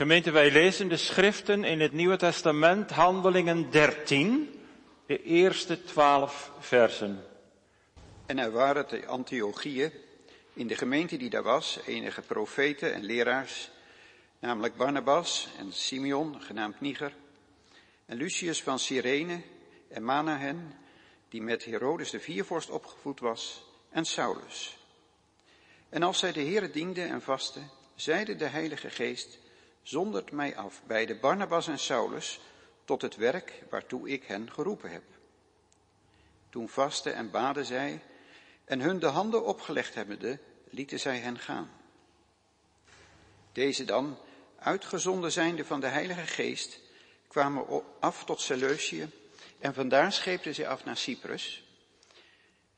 Gemeente, 0.00 0.30
wij 0.30 0.50
lezen 0.50 0.88
de 0.88 0.96
schriften 0.96 1.64
in 1.64 1.80
het 1.80 1.92
Nieuwe 1.92 2.16
Testament, 2.16 2.90
Handelingen 2.90 3.70
13, 3.70 4.60
de 5.06 5.22
eerste 5.22 5.82
twaalf 5.82 6.52
versen. 6.58 7.24
En 8.26 8.38
er 8.38 8.50
waren 8.50 8.86
te 8.86 9.06
Antiochieën, 9.06 9.92
in 10.52 10.66
de 10.66 10.76
gemeente 10.76 11.16
die 11.16 11.30
daar 11.30 11.42
was, 11.42 11.78
enige 11.86 12.20
profeten 12.20 12.94
en 12.94 13.02
leraars, 13.02 13.70
namelijk 14.38 14.76
Barnabas 14.76 15.48
en 15.58 15.72
Simeon, 15.72 16.42
genaamd 16.42 16.80
Niger, 16.80 17.12
en 18.06 18.16
Lucius 18.16 18.62
van 18.62 18.78
Cyrene 18.78 19.42
en 19.88 20.04
Manahen, 20.04 20.74
die 21.28 21.42
met 21.42 21.64
Herodes 21.64 22.10
de 22.10 22.20
viervorst 22.20 22.70
opgevoed 22.70 23.20
was, 23.20 23.64
en 23.90 24.04
Saulus. 24.04 24.78
En 25.88 26.02
als 26.02 26.18
zij 26.18 26.32
de 26.32 26.42
Heere 26.42 26.70
dienden 26.70 27.08
en 27.08 27.22
vasten, 27.22 27.70
zeide 27.94 28.36
de 28.36 28.46
Heilige 28.46 28.90
Geest, 28.90 29.38
zondert 29.90 30.32
mij 30.32 30.56
af 30.56 30.82
bij 30.86 31.06
de 31.06 31.14
Barnabas 31.14 31.68
en 31.68 31.78
Saulus 31.78 32.40
tot 32.84 33.02
het 33.02 33.16
werk 33.16 33.62
waartoe 33.70 34.08
ik 34.08 34.24
hen 34.24 34.52
geroepen 34.52 34.90
heb. 34.90 35.02
Toen 36.48 36.68
vasten 36.68 37.14
en 37.14 37.30
baden 37.30 37.64
zij, 37.64 38.02
en 38.64 38.80
hun 38.80 38.98
de 38.98 39.06
handen 39.06 39.44
opgelegd 39.44 39.94
hebbende, 39.94 40.38
lieten 40.68 41.00
zij 41.00 41.18
hen 41.18 41.38
gaan. 41.38 41.70
Deze 43.52 43.84
dan, 43.84 44.18
uitgezonden 44.58 45.32
zijnde 45.32 45.64
van 45.64 45.80
de 45.80 45.86
Heilige 45.86 46.26
Geest, 46.26 46.80
kwamen 47.28 47.82
af 48.00 48.24
tot 48.24 48.40
Seleucië 48.40 49.10
en 49.58 49.74
vandaar 49.74 50.12
scheepten 50.12 50.54
zij 50.54 50.68
af 50.68 50.84
naar 50.84 50.96
Cyprus. 50.96 51.64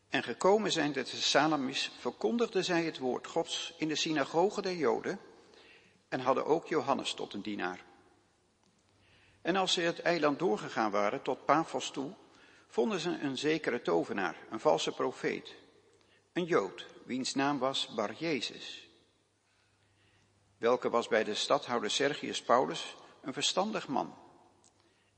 En 0.08 0.22
gekomen 0.22 0.72
zijn 0.72 0.92
de 0.92 1.04
Salamis, 1.04 1.90
verkondigden 1.98 2.64
zij 2.64 2.84
het 2.84 2.98
woord 2.98 3.26
Gods 3.26 3.74
in 3.78 3.88
de 3.88 3.96
synagoge 3.96 4.62
der 4.62 4.76
Joden 4.76 5.18
en 6.12 6.20
hadden 6.20 6.46
ook 6.46 6.66
Johannes 6.66 7.14
tot 7.14 7.32
een 7.32 7.42
dienaar. 7.42 7.84
En 9.42 9.56
als 9.56 9.72
ze 9.72 9.80
het 9.80 10.00
eiland 10.00 10.38
doorgegaan 10.38 10.90
waren 10.90 11.22
tot 11.22 11.44
Paphos 11.44 11.90
toe, 11.90 12.12
vonden 12.66 13.00
ze 13.00 13.18
een 13.18 13.38
zekere 13.38 13.82
tovenaar, 13.82 14.36
een 14.50 14.60
valse 14.60 14.92
profeet, 14.92 15.54
een 16.32 16.44
Jood, 16.44 16.86
wiens 17.04 17.34
naam 17.34 17.58
was 17.58 17.88
Bar 17.94 18.12
Jezus. 18.12 18.88
Welke 20.58 20.90
was 20.90 21.08
bij 21.08 21.24
de 21.24 21.34
stadhouder 21.34 21.90
Sergius 21.90 22.42
Paulus 22.42 22.96
een 23.22 23.32
verstandig 23.32 23.88
man. 23.88 24.14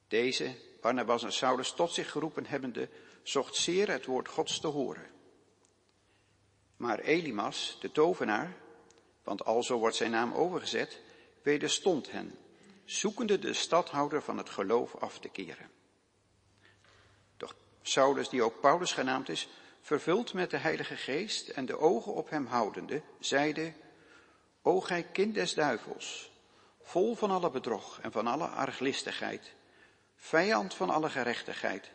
Deze, 0.09 0.55
Barnabas 0.81 1.23
en 1.23 1.33
Saulus 1.33 1.73
tot 1.73 1.93
zich 1.93 2.11
geroepen 2.11 2.47
hebbende, 2.47 2.89
zocht 3.23 3.55
zeer 3.55 3.91
het 3.91 4.07
woord 4.07 4.29
Gods 4.29 4.61
te 4.61 4.67
horen. 4.67 5.11
Maar 6.77 6.99
Elimas, 6.99 7.79
de 7.81 7.93
tovenaar, 7.93 8.63
want 9.25 9.45
alzo 9.45 9.79
wordt 9.79 9.97
zijn 9.97 10.11
naam 10.11 10.33
overgezet, 10.33 11.01
wederstond 11.43 12.11
hen, 12.11 12.39
zoekende 12.85 13.39
de 13.39 13.53
stadhouder 13.53 14.23
van 14.23 14.39
het 14.39 14.51
geloof 14.51 14.95
af 14.97 15.19
te 15.19 15.29
keren. 15.29 15.71
Doch 17.37 17.55
Saulus, 17.83 18.29
die 18.29 18.43
ook 18.43 18.61
Paulus 18.61 18.93
genaamd 18.93 19.29
is, 19.29 19.49
vervuld 19.81 20.33
met 20.33 20.51
de 20.51 20.57
Heilige 20.57 20.97
Geest 20.97 21.49
en 21.49 21.67
de 21.67 21.79
ogen 21.79 22.15
op 22.15 22.31
hem 22.31 22.47
houdende, 22.47 23.03
zeide, 23.19 23.73
O 24.63 24.81
gij 24.81 25.03
kind 25.03 25.35
des 25.35 25.55
duivels, 25.55 26.31
vol 26.83 27.15
van 27.15 27.31
alle 27.31 27.51
bedrog 27.51 28.01
en 28.03 28.13
van 28.13 28.27
alle 28.27 28.47
arglistigheid, 28.47 29.55
vijand 30.17 30.75
van 30.75 30.91
alle 30.91 31.11
gerechtigheid, 31.11 31.91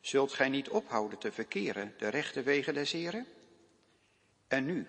zult 0.00 0.32
gij 0.32 0.48
niet 0.48 0.68
ophouden 0.68 1.18
te 1.18 1.32
verkeren 1.32 1.94
de 1.98 2.08
rechte 2.08 2.42
wegen 2.42 2.74
des 2.74 2.92
Heren? 2.92 3.26
En 4.48 4.64
nu, 4.64 4.86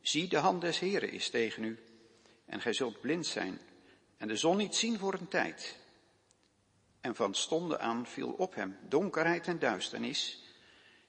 zie 0.00 0.28
de 0.28 0.36
hand 0.36 0.60
des 0.60 0.78
Heren 0.78 1.10
is 1.10 1.30
tegen 1.30 1.64
u, 1.64 1.78
en 2.46 2.60
gij 2.60 2.72
zult 2.72 3.00
blind 3.00 3.26
zijn 3.26 3.60
en 4.16 4.28
de 4.28 4.36
zon 4.36 4.56
niet 4.56 4.76
zien 4.76 4.98
voor 4.98 5.14
een 5.14 5.28
tijd. 5.28 5.76
En 7.00 7.14
van 7.14 7.34
stonden 7.34 7.80
aan 7.80 8.06
viel 8.06 8.30
op 8.32 8.54
hem 8.54 8.78
donkerheid 8.88 9.46
en 9.46 9.58
duisternis, 9.58 10.44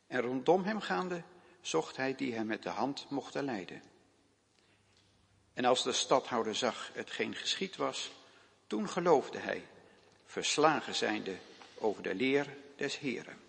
en 0.07 0.21
rondom 0.21 0.63
hem 0.63 0.81
gaande 0.81 1.23
zocht 1.61 1.97
hij 1.97 2.15
die 2.15 2.33
hem 2.33 2.45
met 2.45 2.63
de 2.63 2.69
hand 2.69 3.05
mocht 3.09 3.33
leiden. 3.33 3.81
En 5.53 5.65
als 5.65 5.83
de 5.83 5.91
stadhouder 5.91 6.55
zag 6.55 6.91
hetgeen 6.93 7.35
geschied 7.35 7.75
was, 7.75 8.11
toen 8.67 8.89
geloofde 8.89 9.37
hij, 9.37 9.67
verslagen 10.25 10.95
zijnde 10.95 11.37
over 11.77 12.03
de 12.03 12.15
leer 12.15 12.47
des 12.75 12.99
Heren. 12.99 13.40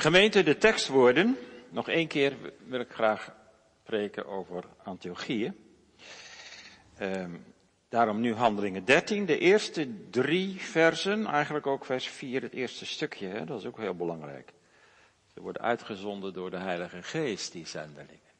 Gemeente, 0.00 0.42
de 0.42 0.56
tekstwoorden. 0.56 1.38
Nog 1.68 1.88
één 1.88 2.06
keer 2.06 2.36
wil 2.66 2.80
ik 2.80 2.90
graag 2.90 3.34
spreken 3.82 4.26
over 4.26 4.64
Antiochieën. 4.82 5.56
Um, 7.00 7.44
daarom 7.88 8.20
nu 8.20 8.34
handelingen 8.34 8.84
13, 8.84 9.26
de 9.26 9.38
eerste 9.38 9.88
drie 10.10 10.60
versen, 10.60 11.26
eigenlijk 11.26 11.66
ook 11.66 11.84
vers 11.84 12.08
4, 12.08 12.42
het 12.42 12.52
eerste 12.52 12.86
stukje, 12.86 13.26
hè, 13.26 13.44
dat 13.44 13.58
is 13.58 13.66
ook 13.66 13.78
heel 13.78 13.94
belangrijk. 13.94 14.52
Ze 15.34 15.40
worden 15.40 15.62
uitgezonden 15.62 16.32
door 16.32 16.50
de 16.50 16.58
Heilige 16.58 17.02
Geest, 17.02 17.52
die 17.52 17.66
zendelingen. 17.66 18.32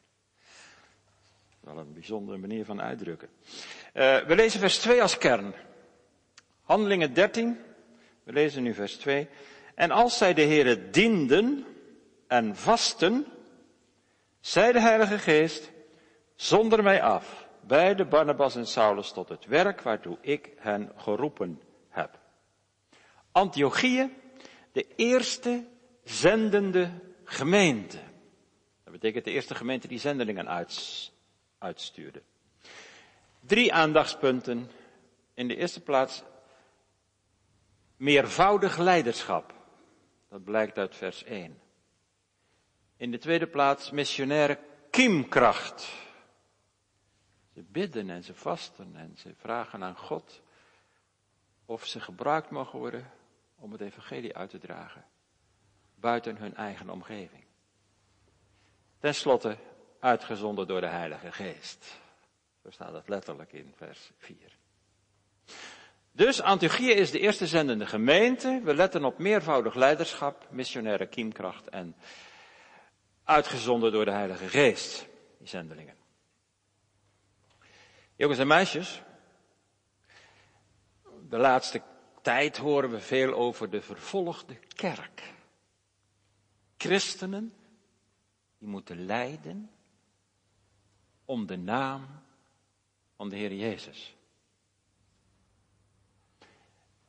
Wel 1.59 1.77
een 1.77 1.93
bijzondere 1.93 2.37
manier 2.37 2.65
van 2.65 2.81
uitdrukken. 2.81 3.29
Uh, 3.93 4.17
we 4.17 4.35
lezen 4.35 4.59
vers 4.59 4.77
2 4.77 5.01
als 5.01 5.17
kern. 5.17 5.53
Handelingen 6.61 7.13
13, 7.13 7.59
we 8.23 8.33
lezen 8.33 8.63
nu 8.63 8.73
vers 8.73 8.95
2. 8.95 9.27
En 9.79 9.91
als 9.91 10.17
zij 10.17 10.33
de 10.33 10.41
Heere 10.41 10.89
dienden 10.89 11.65
en 12.27 12.55
vasten, 12.55 13.25
zei 14.39 14.71
de 14.71 14.79
Heilige 14.79 15.19
Geest, 15.19 15.71
zonder 16.35 16.83
mij 16.83 17.01
af, 17.01 17.47
bij 17.61 17.95
de 17.95 18.05
Barnabas 18.05 18.55
en 18.55 18.67
Saulus 18.67 19.11
tot 19.11 19.29
het 19.29 19.45
werk 19.45 19.81
waartoe 19.81 20.17
ik 20.21 20.51
hen 20.57 20.91
geroepen 20.95 21.61
heb. 21.89 22.19
Antiochieën, 23.31 24.13
de 24.71 24.87
eerste 24.95 25.65
zendende 26.03 26.89
gemeente. 27.23 27.97
Dat 28.83 28.93
betekent 28.93 29.25
de 29.25 29.31
eerste 29.31 29.55
gemeente 29.55 29.87
die 29.87 29.99
zendelingen 29.99 30.67
uitstuurde. 31.57 32.21
Drie 33.39 33.73
aandachtspunten. 33.73 34.69
In 35.33 35.47
de 35.47 35.55
eerste 35.55 35.81
plaats 35.81 36.23
meervoudig 37.97 38.77
leiderschap. 38.77 39.57
Dat 40.29 40.43
blijkt 40.43 40.77
uit 40.77 40.95
vers 40.95 41.23
1. 41.23 41.61
In 42.97 43.11
de 43.11 43.17
tweede 43.17 43.47
plaats 43.47 43.91
missionaire 43.91 44.59
kiemkracht. 44.89 45.91
Ze 47.53 47.63
bidden 47.63 48.09
en 48.09 48.23
ze 48.23 48.33
vasten 48.33 48.95
en 48.95 49.17
ze 49.17 49.35
vragen 49.35 49.83
aan 49.83 49.97
God 49.97 50.41
of 51.65 51.85
ze 51.85 51.99
gebruikt 51.99 52.49
mogen 52.49 52.79
worden 52.79 53.11
om 53.55 53.71
het 53.71 53.81
evangelie 53.81 54.35
uit 54.35 54.49
te 54.49 54.57
dragen. 54.57 55.05
Buiten 55.95 56.37
hun 56.37 56.55
eigen 56.55 56.89
omgeving. 56.89 57.45
Ten 58.99 59.15
slotte 59.15 59.57
uitgezonden 59.99 60.67
door 60.67 60.81
de 60.81 60.87
Heilige 60.87 61.31
Geest. 61.31 61.99
Zo 62.63 62.69
staat 62.69 62.93
het 62.93 63.09
letterlijk 63.09 63.53
in 63.53 63.73
vers 63.75 64.11
4. 64.17 64.57
Dus 66.19 66.41
Antiochieën 66.41 66.95
is 66.95 67.11
de 67.11 67.19
eerste 67.19 67.47
zendende 67.47 67.85
gemeente. 67.85 68.61
We 68.63 68.75
letten 68.75 69.05
op 69.05 69.17
meervoudig 69.17 69.75
leiderschap, 69.75 70.47
missionaire 70.51 71.07
kiemkracht 71.07 71.69
en 71.69 71.95
uitgezonden 73.23 73.91
door 73.91 74.05
de 74.05 74.11
Heilige 74.11 74.49
Geest, 74.49 75.07
die 75.37 75.47
zendelingen. 75.47 75.95
Jongens 78.15 78.39
en 78.39 78.47
meisjes, 78.47 79.01
de 81.29 81.37
laatste 81.37 81.81
tijd 82.21 82.57
horen 82.57 82.89
we 82.89 82.99
veel 82.99 83.33
over 83.33 83.69
de 83.69 83.81
vervolgde 83.81 84.55
kerk. 84.75 85.33
Christenen 86.77 87.53
die 88.57 88.67
moeten 88.67 89.05
lijden 89.05 89.71
om 91.25 91.45
de 91.45 91.57
naam 91.57 92.07
van 93.15 93.29
de 93.29 93.35
Heer 93.35 93.53
Jezus. 93.53 94.17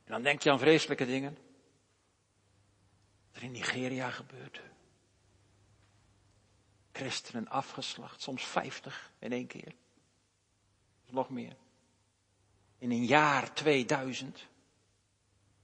dan 0.11 0.21
denk 0.21 0.41
je 0.41 0.51
aan 0.51 0.59
vreselijke 0.59 1.05
dingen. 1.05 1.37
Wat 3.27 3.35
er 3.35 3.43
in 3.43 3.51
Nigeria 3.51 4.09
gebeurt. 4.09 4.61
Christenen 6.91 7.47
afgeslacht, 7.47 8.21
soms 8.21 8.43
vijftig 8.43 9.11
in 9.19 9.31
één 9.31 9.47
keer. 9.47 9.73
Nog 11.09 11.29
meer. 11.29 11.55
In 12.77 12.91
een 12.91 13.05
jaar 13.05 13.53
2000. 13.53 14.47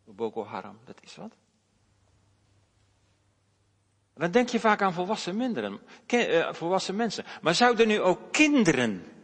Door 0.04 0.16
Boko 0.16 0.46
Haram, 0.46 0.80
dat 0.84 1.02
is 1.02 1.16
wat. 1.16 1.36
Dan 4.14 4.32
denk 4.32 4.50
je 4.50 4.60
vaak 4.60 4.82
aan 4.82 4.94
volwassen, 4.94 5.38
minderen, 5.38 5.80
eh, 6.06 6.54
volwassen 6.54 6.96
mensen. 6.96 7.26
Maar 7.42 7.56
zouden 7.56 7.88
nu 7.88 8.02
ook 8.02 8.32
kinderen 8.32 9.17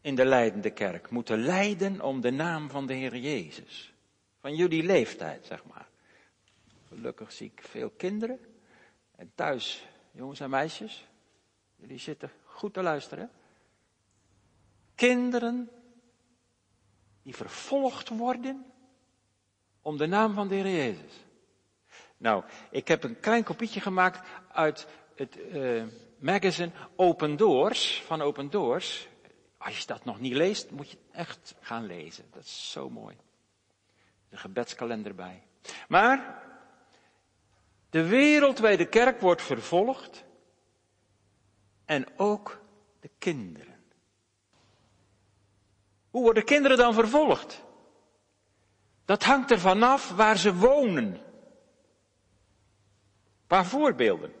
in 0.00 0.14
de 0.14 0.24
leidende 0.24 0.70
kerk 0.70 1.10
moeten 1.10 1.38
lijden 1.38 2.00
om 2.00 2.20
de 2.20 2.30
naam 2.30 2.70
van 2.70 2.86
de 2.86 2.94
Heer 2.94 3.16
Jezus. 3.16 3.94
Van 4.38 4.54
jullie 4.54 4.82
leeftijd, 4.82 5.46
zeg 5.46 5.64
maar. 5.64 5.88
Gelukkig 6.88 7.32
zie 7.32 7.52
ik 7.54 7.62
veel 7.62 7.90
kinderen. 7.90 8.40
En 9.16 9.32
thuis, 9.34 9.86
jongens 10.12 10.40
en 10.40 10.50
meisjes, 10.50 11.08
Jullie 11.80 11.98
zitten 11.98 12.30
goed 12.44 12.74
te 12.74 12.82
luisteren. 12.82 13.30
Kinderen 14.94 15.70
die 17.22 17.34
vervolgd 17.34 18.08
worden 18.08 18.66
om 19.82 19.96
de 19.96 20.06
naam 20.06 20.34
van 20.34 20.48
de 20.48 20.54
Heer 20.54 20.70
Jezus. 20.70 21.24
Nou, 22.16 22.44
ik 22.70 22.88
heb 22.88 23.04
een 23.04 23.20
klein 23.20 23.44
kopietje 23.44 23.80
gemaakt 23.80 24.28
uit 24.52 24.86
het 25.14 25.36
uh, 25.36 25.84
magazine 26.18 26.70
Open 26.96 27.36
Doors, 27.36 28.02
van 28.06 28.22
Open 28.22 28.50
Doors. 28.50 29.08
Als 29.60 29.78
je 29.78 29.86
dat 29.86 30.04
nog 30.04 30.20
niet 30.20 30.34
leest, 30.34 30.70
moet 30.70 30.90
je 30.90 30.96
het 30.96 31.16
echt 31.16 31.54
gaan 31.60 31.86
lezen. 31.86 32.24
Dat 32.30 32.44
is 32.44 32.70
zo 32.70 32.90
mooi. 32.90 33.16
De 34.28 34.36
gebedskalender 34.36 35.14
bij. 35.14 35.42
Maar, 35.88 36.42
de 37.90 38.06
wereldwijde 38.06 38.86
kerk 38.86 39.20
wordt 39.20 39.42
vervolgd. 39.42 40.24
En 41.84 42.06
ook 42.16 42.60
de 43.00 43.10
kinderen. 43.18 43.84
Hoe 46.10 46.22
worden 46.22 46.44
kinderen 46.44 46.76
dan 46.76 46.94
vervolgd? 46.94 47.62
Dat 49.04 49.22
hangt 49.22 49.50
er 49.50 49.60
vanaf 49.60 50.10
waar 50.10 50.38
ze 50.38 50.54
wonen. 50.54 51.14
Een 51.14 51.20
paar 53.46 53.66
voorbeelden. 53.66 54.32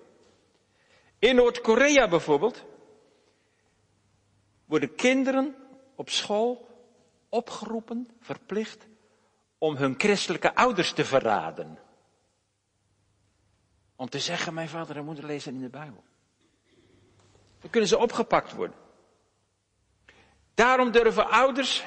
In 1.18 1.36
Noord-Korea 1.36 2.08
bijvoorbeeld 2.08 2.64
worden 4.70 4.94
kinderen 4.94 5.54
op 5.94 6.10
school 6.10 6.68
opgeroepen, 7.28 8.08
verplicht, 8.20 8.86
om 9.58 9.76
hun 9.76 9.94
christelijke 9.98 10.54
ouders 10.54 10.92
te 10.92 11.04
verraden. 11.04 11.78
Om 13.96 14.08
te 14.08 14.18
zeggen, 14.18 14.54
mijn 14.54 14.68
vader 14.68 14.96
en 14.96 15.04
moeder 15.04 15.26
lezen 15.26 15.54
in 15.54 15.60
de 15.60 15.68
Bijbel. 15.68 16.04
Dan 17.60 17.70
kunnen 17.70 17.88
ze 17.88 17.98
opgepakt 17.98 18.52
worden. 18.52 18.76
Daarom 20.54 20.90
durven 20.90 21.30
ouders 21.30 21.84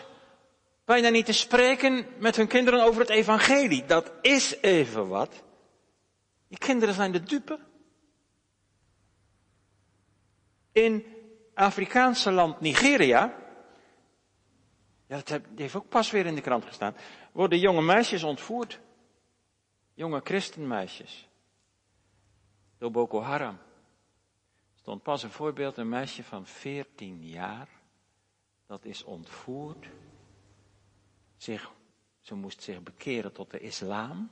bijna 0.86 1.10
niet 1.10 1.26
te 1.26 1.34
spreken 1.34 2.08
met 2.20 2.36
hun 2.36 2.48
kinderen 2.48 2.84
over 2.84 3.02
het 3.02 3.10
evangelie. 3.10 3.86
Dat 3.86 4.12
is 4.22 4.62
even 4.62 5.08
wat. 5.08 5.44
Die 6.48 6.58
kinderen 6.58 6.94
zijn 6.94 7.12
de 7.12 7.24
dupe. 7.24 7.60
In 10.72 11.06
Afrikaanse 11.54 12.32
land 12.32 12.60
Nigeria, 12.60 13.36
dat 15.08 15.40
heeft 15.56 15.76
ook 15.76 15.90
pas 15.90 16.12
weer 16.12 16.26
in 16.26 16.36
de 16.36 16.42
krant 16.42 16.66
gestaan, 16.66 16.96
worden 17.32 17.60
jonge 17.60 17.82
meisjes 17.82 18.24
ontvoerd. 18.24 18.80
Jonge 19.94 20.22
christenmeisjes. 20.24 21.30
Door 22.78 22.92
Boko 22.92 23.22
Haram. 23.22 23.58
Stond 24.76 25.04
pas 25.04 25.24
een 25.24 25.32
voorbeeld, 25.32 25.78
een 25.78 25.90
meisje 25.90 26.24
van 26.24 26.46
14 26.46 27.24
jaar. 27.24 27.68
Dat 28.68 28.86
is 28.86 29.04
ontvoerd. 29.04 29.88
Zich, 31.38 31.72
ze 32.22 32.36
moest 32.36 32.64
zich 32.64 32.84
bekeren 32.84 33.34
tot 33.34 33.52
de 33.52 33.60
islam. 33.60 34.32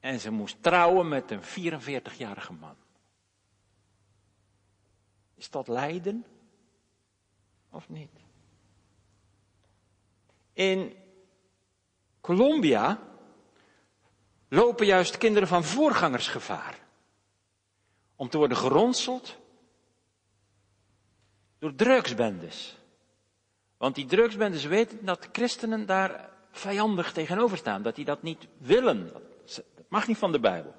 En 0.00 0.20
ze 0.20 0.30
moest 0.30 0.62
trouwen 0.62 1.08
met 1.08 1.30
een 1.30 1.42
44-jarige 1.42 2.52
man. 2.52 2.76
Is 5.38 5.50
dat 5.50 5.68
lijden? 5.68 6.24
Of 7.70 7.88
niet? 7.88 8.10
In 10.52 10.96
Colombia 12.20 13.00
lopen 14.48 14.86
juist 14.86 15.18
kinderen 15.18 15.48
van 15.48 15.64
voorgangers 15.64 16.28
gevaar. 16.28 16.86
Om 18.16 18.28
te 18.28 18.38
worden 18.38 18.56
geronseld 18.56 19.36
door 21.58 21.74
drugsbendes. 21.74 22.78
Want 23.76 23.94
die 23.94 24.06
drugsbendes 24.06 24.64
weten 24.64 25.04
dat 25.04 25.28
christenen 25.32 25.86
daar 25.86 26.30
vijandig 26.50 27.12
tegenover 27.12 27.56
staan. 27.56 27.82
Dat 27.82 27.94
die 27.94 28.04
dat 28.04 28.22
niet 28.22 28.48
willen. 28.56 29.12
Dat 29.44 29.64
mag 29.88 30.06
niet 30.06 30.18
van 30.18 30.32
de 30.32 30.40
Bijbel. 30.40 30.74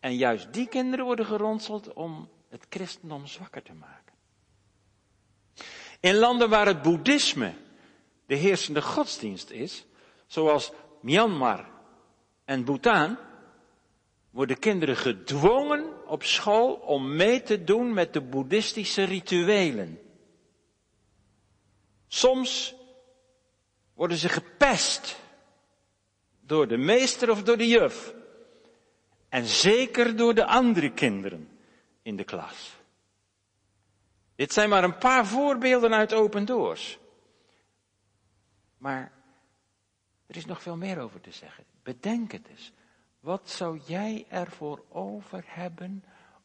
En 0.00 0.16
juist 0.16 0.52
die 0.52 0.68
kinderen 0.68 1.04
worden 1.04 1.26
geronseld 1.26 1.92
om 1.92 2.28
het 2.50 2.66
christendom 2.68 3.26
zwakker 3.26 3.62
te 3.62 3.72
maken. 3.72 4.14
In 6.00 6.14
landen 6.14 6.48
waar 6.48 6.66
het 6.66 6.82
boeddhisme 6.82 7.54
de 8.26 8.34
heersende 8.34 8.82
godsdienst 8.82 9.50
is, 9.50 9.86
zoals 10.26 10.72
Myanmar 11.00 11.70
en 12.44 12.64
Bhutan, 12.64 13.18
worden 14.30 14.58
kinderen 14.58 14.96
gedwongen 14.96 16.08
op 16.08 16.22
school 16.22 16.74
om 16.74 17.16
mee 17.16 17.42
te 17.42 17.64
doen 17.64 17.92
met 17.92 18.12
de 18.12 18.20
boeddhistische 18.20 19.02
rituelen. 19.02 20.00
Soms 22.08 22.74
worden 23.94 24.16
ze 24.16 24.28
gepest 24.28 25.20
door 26.40 26.68
de 26.68 26.76
meester 26.76 27.30
of 27.30 27.42
door 27.42 27.56
de 27.56 27.66
juf. 27.66 28.14
En 29.28 29.44
zeker 29.46 30.16
door 30.16 30.34
de 30.34 30.44
andere 30.44 30.92
kinderen 30.92 31.49
in 32.10 32.16
de 32.16 32.24
klas. 32.24 32.78
Dit 34.34 34.52
zijn 34.52 34.68
maar 34.68 34.84
een 34.84 34.98
paar 34.98 35.26
voorbeelden 35.26 35.94
uit 35.94 36.14
Open 36.14 36.44
Doors. 36.44 36.98
Maar 38.78 39.12
er 40.26 40.36
is 40.36 40.44
nog 40.44 40.62
veel 40.62 40.76
meer 40.76 40.98
over 40.98 41.20
te 41.20 41.30
zeggen. 41.30 41.64
Bedenk 41.82 42.32
het 42.32 42.48
eens. 42.48 42.72
Wat 43.20 43.50
zou 43.50 43.80
jij 43.86 44.26
ervoor 44.28 44.84
over 44.88 45.44
hebben 45.46 46.04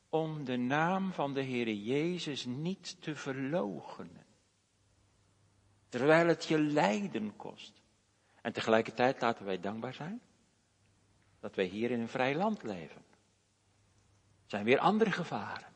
om 0.10 0.44
de 0.44 0.58
naam 0.58 1.14
van 1.14 1.34
de 1.34 1.44
Heere 1.44 1.84
Jezus 1.84 2.46
niet 2.46 3.02
te 3.02 3.16
verloochenen? 3.16 4.26
Terwijl 5.90 6.28
het 6.28 6.46
je 6.46 6.60
lijden 6.60 7.36
kost. 7.36 7.82
En 8.42 8.54
tegelijkertijd 8.54 9.22
laten 9.22 9.46
wij 9.46 9.60
dankbaar 9.60 9.94
zijn 9.94 10.22
dat 11.40 11.56
wij 11.56 11.66
hier 11.66 11.92
in 11.92 12.00
een 12.00 12.10
vrij 12.10 12.36
land 12.36 12.64
leven 12.64 13.05
zijn 14.46 14.64
weer 14.64 14.80
andere 14.80 15.12
gevaren. 15.12 15.74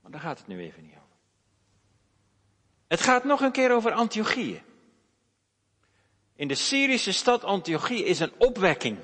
Maar 0.00 0.10
daar 0.10 0.20
gaat 0.20 0.38
het 0.38 0.46
nu 0.46 0.60
even 0.60 0.82
niet 0.82 0.92
over. 0.92 1.16
Het 2.86 3.00
gaat 3.00 3.24
nog 3.24 3.40
een 3.40 3.52
keer 3.52 3.72
over 3.72 3.92
Antiochieën. 3.92 4.62
In 6.34 6.48
de 6.48 6.54
Syrische 6.54 7.12
stad 7.12 7.44
Antiochie 7.44 8.04
is 8.04 8.20
een 8.20 8.32
opwekking. 8.38 8.98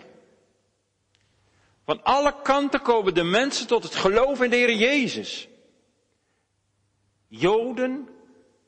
Van 1.85 2.03
alle 2.03 2.43
kanten 2.43 2.83
komen 2.83 3.15
de 3.15 3.23
mensen 3.23 3.67
tot 3.67 3.83
het 3.83 3.95
geloof 3.95 4.43
in 4.43 4.51
de 4.51 4.57
Heer 4.57 4.75
Jezus. 4.75 5.49
Joden 7.27 8.09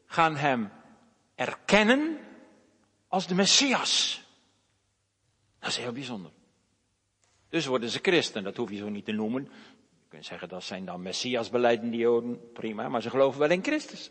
gaan 0.07 0.37
hem 0.37 0.73
erkennen 1.35 2.19
als 3.09 3.27
de 3.27 3.35
Messias. 3.35 4.23
Dat 5.59 5.69
is 5.69 5.77
heel 5.77 5.93
bijzonder. 5.93 6.31
Dus 7.51 7.67
worden 7.67 7.91
ze 7.91 7.99
christen, 8.03 8.43
dat 8.43 8.57
hoef 8.57 8.71
je 8.71 8.77
zo 8.77 8.89
niet 8.89 9.05
te 9.05 9.13
noemen. 9.13 9.43
Je 9.91 10.09
kunt 10.09 10.27
zeggen 10.27 10.49
dat 10.49 10.65
zijn 10.65 10.85
dan 10.85 11.03
Messias 11.03 11.51
beleidende 11.51 11.97
Joden, 11.97 12.53
prima, 12.53 12.89
maar 12.89 13.03
ze 13.03 13.11
geloven 13.11 13.41
wel 13.41 13.51
in 13.51 13.63
Christus. 13.63 14.11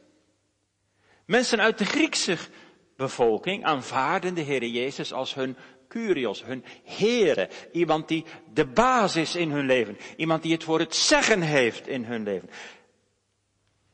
Mensen 1.26 1.60
uit 1.60 1.78
de 1.78 1.86
Griekse 1.86 2.38
bevolking 2.96 3.64
aanvaarden 3.64 4.36
de 4.36 4.42
Heer 4.42 4.66
Jezus 4.66 5.14
als 5.14 5.34
hun 5.34 5.58
Curios, 5.88 6.44
hun 6.44 6.64
Heere. 6.84 7.50
Iemand 7.72 8.08
die 8.08 8.26
de 8.54 8.66
basis 8.66 9.36
in 9.36 9.52
hun 9.52 9.66
leven, 9.66 9.98
iemand 10.18 10.42
die 10.42 10.52
het 10.52 10.64
voor 10.64 10.80
het 10.80 10.96
zeggen 10.96 11.42
heeft 11.42 11.88
in 11.88 12.04
hun 12.04 12.24
leven. 12.24 12.50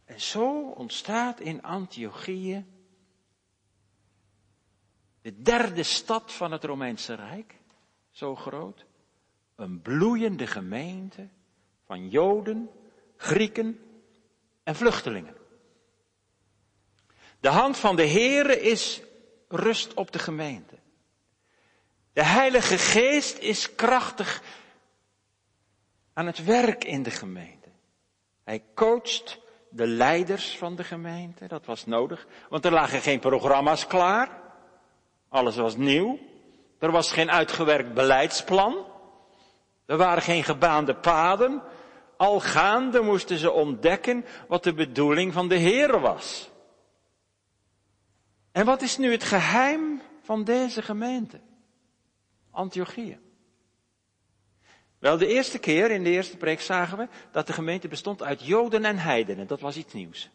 En 0.06 0.22
zo 0.22 0.70
ontstaat 0.70 1.40
in 1.40 1.64
Antiochië 1.64 2.66
de 5.22 5.42
derde 5.42 5.84
stad 5.84 6.34
van 6.34 6.52
het 6.52 6.64
Romeinse 6.64 7.16
Rijk, 7.16 7.56
zo 8.12 8.36
groot, 8.36 8.86
een 9.56 9.82
bloeiende 9.82 10.48
gemeente 10.48 11.28
van 11.86 12.10
Joden, 12.10 12.70
Grieken 13.18 13.80
en 14.64 14.76
vluchtelingen. 14.76 15.36
De 17.40 17.50
hand 17.50 17.78
van 17.78 17.96
de 17.96 18.08
Heere 18.08 18.62
is 18.62 19.02
rust 19.48 19.94
op 19.94 20.12
de 20.12 20.20
gemeente. 20.20 20.76
De 22.14 22.24
Heilige 22.24 22.78
Geest 22.78 23.38
is 23.38 23.76
krachtig 23.76 24.42
aan 26.14 26.26
het 26.26 26.44
werk 26.44 26.84
in 26.84 27.04
de 27.04 27.12
gemeente. 27.12 27.70
Hij 28.44 28.64
coacht 28.74 29.40
de 29.70 29.88
leiders 29.88 30.58
van 30.58 30.76
de 30.76 30.84
gemeente, 30.84 31.48
dat 31.48 31.66
was 31.66 31.86
nodig, 31.86 32.28
want 32.50 32.66
er 32.66 32.72
lagen 32.72 33.02
geen 33.02 33.20
programma's 33.20 33.88
klaar. 33.88 34.42
Alles 35.30 35.56
was 35.56 35.76
nieuw. 35.76 36.20
Er 36.80 36.92
was 36.92 37.12
geen 37.12 37.32
uitgewerkt 37.32 37.94
beleidsplan. 37.94 38.86
Er 39.86 39.98
waren 39.98 40.24
geen 40.24 40.44
gebaande 40.44 40.96
paden. 40.96 41.62
Al 42.18 42.40
gaande 42.40 43.02
moesten 43.02 43.38
ze 43.38 43.52
ontdekken 43.52 44.26
wat 44.48 44.64
de 44.64 44.74
bedoeling 44.74 45.34
van 45.34 45.48
de 45.48 45.56
Heer 45.56 46.00
was. 46.00 46.50
En 48.52 48.66
wat 48.66 48.82
is 48.82 48.98
nu 48.98 49.12
het 49.12 49.24
geheim 49.24 50.02
van 50.22 50.44
deze 50.44 50.82
gemeente? 50.82 51.40
Antiochieën. 52.52 53.20
Wel, 55.00 55.18
de 55.18 55.28
eerste 55.28 55.60
keer 55.60 55.92
in 55.92 56.04
de 56.04 56.10
eerste 56.10 56.38
preek 56.38 56.62
zagen 56.62 56.98
we 56.98 57.08
dat 57.32 57.48
de 57.48 57.54
gemeente 57.54 57.88
bestond 57.88 58.24
uit 58.24 58.46
Joden 58.46 58.86
en 58.86 58.98
heidenen. 58.98 59.48
Dat 59.48 59.60
was 59.60 59.78
iets 59.78 59.94
nieuws. 59.94 60.30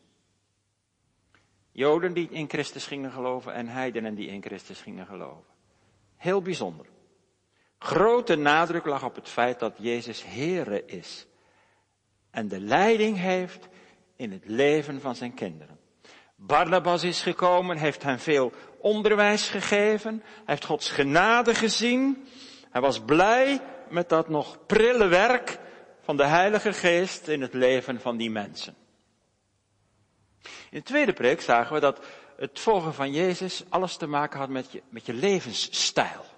Joden 1.73 2.13
die 2.13 2.29
in 2.31 2.49
Christus 2.49 2.87
gingen 2.87 3.11
geloven 3.11 3.55
en 3.55 3.69
heidenen 3.69 4.15
die 4.15 4.29
in 4.29 4.43
Christus 4.43 4.81
gingen 4.81 5.07
geloven. 5.07 5.45
Heel 6.17 6.43
bijzonder. 6.43 6.87
Grote 7.83 8.37
nadruk 8.37 8.85
lag 8.85 9.05
op 9.05 9.15
het 9.15 9.29
feit 9.29 9.59
dat 9.59 9.73
Jezus 9.77 10.25
Heere 10.27 10.85
is. 10.87 11.27
En 12.31 12.49
de 12.49 12.61
leiding 12.61 13.17
heeft 13.17 13.69
in 14.17 14.33
het 14.33 14.43
leven 14.47 15.01
van 15.01 15.15
zijn 15.15 15.35
kinderen. 15.35 15.79
Barnabas 16.37 17.03
is 17.03 17.23
gekomen, 17.23 17.77
heeft 17.77 18.03
hen 18.03 18.19
veel 18.19 18.53
onderwijs 18.79 19.49
gegeven, 19.49 20.23
heeft 20.45 20.65
Gods 20.65 20.91
genade 20.91 21.55
gezien. 21.55 22.27
Hij 22.71 22.81
was 22.81 23.01
blij 23.01 23.61
met 23.89 24.09
dat 24.09 24.29
nog 24.29 24.67
prille 24.67 25.07
werk 25.07 25.59
van 26.01 26.17
de 26.17 26.27
Heilige 26.27 26.73
Geest 26.73 27.29
in 27.29 27.41
het 27.41 27.55
leven 27.55 28.01
van 28.01 28.17
die 28.17 28.31
mensen. 28.31 28.75
In 30.43 30.79
de 30.79 30.83
tweede 30.83 31.13
preek 31.13 31.41
zagen 31.41 31.75
we 31.75 31.81
dat 31.81 32.05
het 32.37 32.61
volgen 32.61 32.95
van 32.95 33.13
Jezus 33.13 33.65
alles 33.69 33.97
te 33.97 34.07
maken 34.07 34.39
had 34.39 34.49
met 34.49 34.73
je, 34.73 34.83
met 34.89 35.07
je 35.07 35.13
levensstijl. 35.15 36.30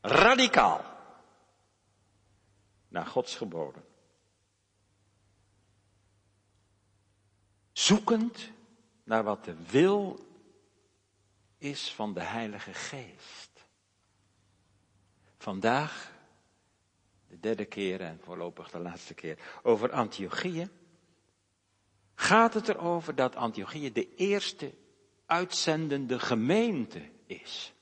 Radicaal. 0.00 0.84
Naar 2.88 3.06
Gods 3.06 3.36
geboden. 3.36 3.84
Zoekend 7.72 8.50
naar 9.04 9.24
wat 9.24 9.44
de 9.44 9.56
wil 9.70 10.26
is 11.58 11.92
van 11.92 12.14
de 12.14 12.22
Heilige 12.22 12.74
Geest. 12.74 13.66
Vandaag, 15.38 16.12
de 17.28 17.40
derde 17.40 17.64
keer 17.64 18.00
en 18.00 18.20
voorlopig 18.22 18.70
de 18.70 18.78
laatste 18.78 19.14
keer, 19.14 19.38
over 19.62 19.92
Antiochieën, 19.92 20.70
gaat 22.14 22.54
het 22.54 22.68
erover 22.68 23.14
dat 23.14 23.36
Antiochieën 23.36 23.92
de 23.92 24.14
eerste 24.14 24.74
uitzendende 25.26 26.18
gemeente 26.18 27.10
is. 27.26 27.72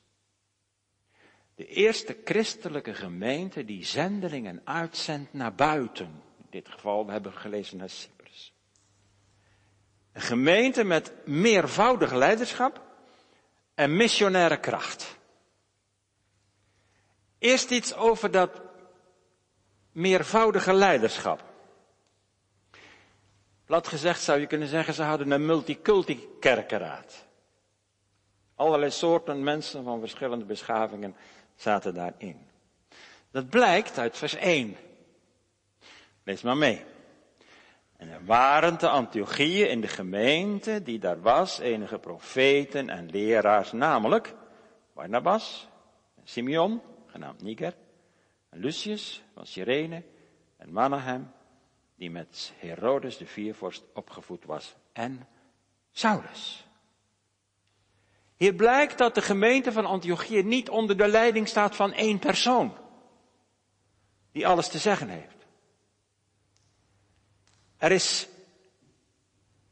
De 1.57 1.67
eerste 1.67 2.17
christelijke 2.25 2.95
gemeente 2.95 3.65
die 3.65 3.85
zendelingen 3.85 4.61
uitzendt 4.65 5.33
naar 5.33 5.55
buiten. 5.55 6.23
In 6.39 6.47
dit 6.51 6.69
geval, 6.69 7.07
we 7.07 7.13
hebben 7.13 7.33
gelezen 7.33 7.77
naar 7.77 7.91
Cyprus. 7.91 8.53
Een 10.13 10.21
gemeente 10.21 10.85
met 10.85 11.13
meervoudig 11.27 12.13
leiderschap 12.13 12.83
en 13.75 13.97
missionaire 13.97 14.61
kracht. 14.61 15.19
Eerst 17.39 17.71
iets 17.71 17.95
over 17.95 18.31
dat 18.31 18.61
meervoudige 19.93 20.73
leiderschap. 20.73 21.45
Plat 23.65 23.89
gezegd 23.89 24.23
zou 24.23 24.41
je 24.41 24.47
kunnen 24.47 24.69
zeggen, 24.69 24.95
ze 24.95 25.03
hadden 25.03 25.31
een 25.31 25.47
multiculti 25.47 26.29
kerkenraad. 26.41 27.27
Allerlei 28.55 28.91
soorten 28.91 29.43
mensen 29.43 29.85
van 29.85 30.01
verschillende 30.01 30.45
beschavingen 30.45 31.17
zaten 31.57 31.95
daarin. 31.95 32.47
Dat 33.31 33.49
blijkt 33.49 33.99
uit 33.99 34.17
vers 34.17 34.35
1. 34.35 34.77
Lees 36.25 36.43
maar 36.43 36.57
mee. 36.57 36.85
En 37.97 38.09
er 38.09 38.25
waren 38.25 38.77
te 38.77 38.89
Antiochieën 38.89 39.71
in 39.71 39.81
de 39.81 39.89
gemeente 39.89 40.83
die 40.83 40.99
daar 40.99 41.21
was 41.21 41.59
enige 41.59 41.99
profeten 41.99 42.91
en 42.91 43.11
leraars, 43.11 43.73
namelijk 43.73 44.35
Barnabas, 44.95 45.69
Simeon, 46.25 46.83
genaamd 47.07 47.43
Niger, 47.43 47.75
Lucius 48.51 49.23
van 49.35 49.47
Cyrene 49.47 50.03
en 50.57 50.73
Manahem, 50.73 51.33
die 51.95 52.11
met 52.11 52.53
Herodes 52.59 53.17
de 53.17 53.27
viervorst 53.27 53.85
opgevoed 53.95 54.45
was, 54.45 54.75
en 54.93 55.29
Saulus. 55.91 56.66
Hier 58.37 58.55
blijkt 58.55 58.99
dat 58.99 59.15
de 59.15 59.23
gemeente 59.23 59.73
van 59.73 59.87
Antiochië 59.87 60.43
niet 60.43 60.69
onder 60.69 60.97
de 60.97 61.09
leiding 61.09 61.49
staat 61.49 61.77
van 61.77 61.93
één 61.93 62.19
persoon, 62.19 62.77
die 64.33 64.47
alles 64.47 64.69
te 64.69 64.79
zeggen 64.79 65.09
heeft. 65.09 65.47
Er 67.77 67.93
is 67.93 68.29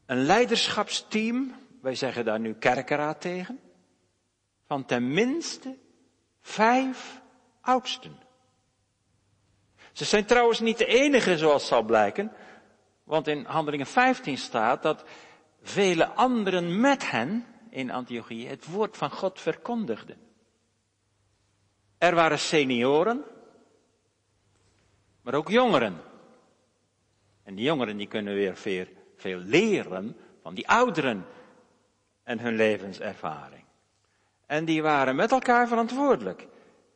een 0.05 0.25
leiderschapsteam, 0.25 1.55
wij 1.81 1.95
zeggen 1.95 2.25
daar 2.25 2.39
nu 2.39 2.53
kerkenraad 2.53 3.21
tegen, 3.21 3.59
van 4.67 4.85
tenminste 4.85 5.77
vijf 6.41 7.21
oudsten. 7.61 8.19
Ze 9.91 10.05
zijn 10.05 10.25
trouwens 10.25 10.59
niet 10.59 10.77
de 10.77 10.85
enige 10.85 11.37
zoals 11.37 11.67
zal 11.67 11.83
blijken, 11.83 12.31
want 13.03 13.27
in 13.27 13.45
Handelingen 13.45 13.85
15 13.85 14.37
staat 14.37 14.83
dat 14.83 15.03
vele 15.61 16.07
anderen 16.07 16.79
met 16.79 17.11
hen 17.11 17.45
in 17.75 17.91
Antiochië 17.91 18.47
het 18.47 18.65
woord 18.65 18.97
van 18.97 19.11
God 19.11 19.41
verkondigden. 19.41 20.17
Er 21.97 22.15
waren 22.15 22.39
senioren, 22.39 23.23
maar 25.21 25.33
ook 25.33 25.49
jongeren. 25.49 26.01
En 27.43 27.55
die 27.55 27.65
jongeren 27.65 27.97
die 27.97 28.07
kunnen 28.07 28.33
weer 28.33 28.55
veel, 28.55 28.85
veel 29.15 29.37
leren 29.37 30.17
van 30.41 30.53
die 30.53 30.67
ouderen 30.67 31.25
en 32.23 32.39
hun 32.39 32.55
levenservaring. 32.55 33.63
En 34.45 34.65
die 34.65 34.81
waren 34.81 35.15
met 35.15 35.31
elkaar 35.31 35.67
verantwoordelijk 35.67 36.47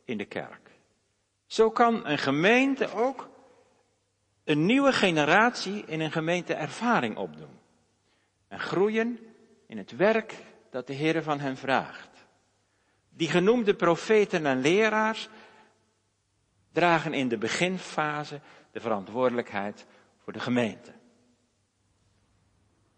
in 0.05 0.17
de 0.17 0.25
kerk. 0.25 0.71
Zo 1.45 1.71
kan 1.71 2.05
een 2.05 2.17
gemeente 2.17 2.93
ook 2.93 3.29
een 4.43 4.65
nieuwe 4.65 4.93
generatie 4.93 5.85
in 5.85 5.99
een 5.99 6.11
gemeente 6.11 6.53
ervaring 6.53 7.17
opdoen. 7.17 7.59
En 8.47 8.59
groeien 8.59 9.19
in 9.67 9.77
het 9.77 9.95
werk 9.95 10.47
dat 10.69 10.87
de 10.87 10.93
Heer 10.93 11.23
van 11.23 11.39
hen 11.39 11.57
vraagt. 11.57 12.25
Die 13.09 13.29
genoemde 13.29 13.75
profeten 13.75 14.45
en 14.45 14.61
leraars 14.61 15.29
dragen 16.71 17.13
in 17.13 17.27
de 17.27 17.37
beginfase 17.37 18.41
de 18.71 18.79
verantwoordelijkheid 18.79 19.85
voor 20.17 20.33
de 20.33 20.39
gemeente. 20.39 20.93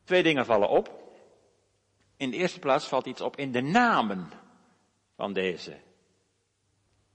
Twee 0.03 0.23
dingen 0.23 0.45
vallen 0.45 0.69
op. 0.69 0.99
In 2.17 2.29
de 2.29 2.37
eerste 2.37 2.59
plaats 2.59 2.87
valt 2.87 3.05
iets 3.05 3.21
op 3.21 3.37
in 3.37 3.51
de 3.51 3.61
namen 3.61 4.29
van 5.15 5.33
deze 5.33 5.79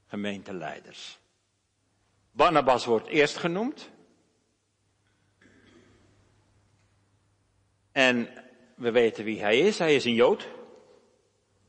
gemeenteleiders. 0.07 1.19
Barnabas 2.31 2.85
wordt 2.85 3.07
eerst 3.07 3.37
genoemd. 3.37 3.89
En 7.91 8.46
we 8.77 8.91
weten 8.91 9.23
wie 9.23 9.41
hij 9.41 9.59
is. 9.59 9.79
Hij 9.79 9.95
is 9.95 10.05
een 10.05 10.13
Jood. 10.13 10.47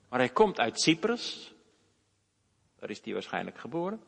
Maar 0.09 0.19
hij 0.19 0.29
komt 0.29 0.61
uit 0.61 0.81
Cyprus. 0.81 1.55
Daar 2.79 2.91
is 2.91 3.01
hij 3.05 3.13
waarschijnlijk 3.13 3.59
geboren. 3.59 4.03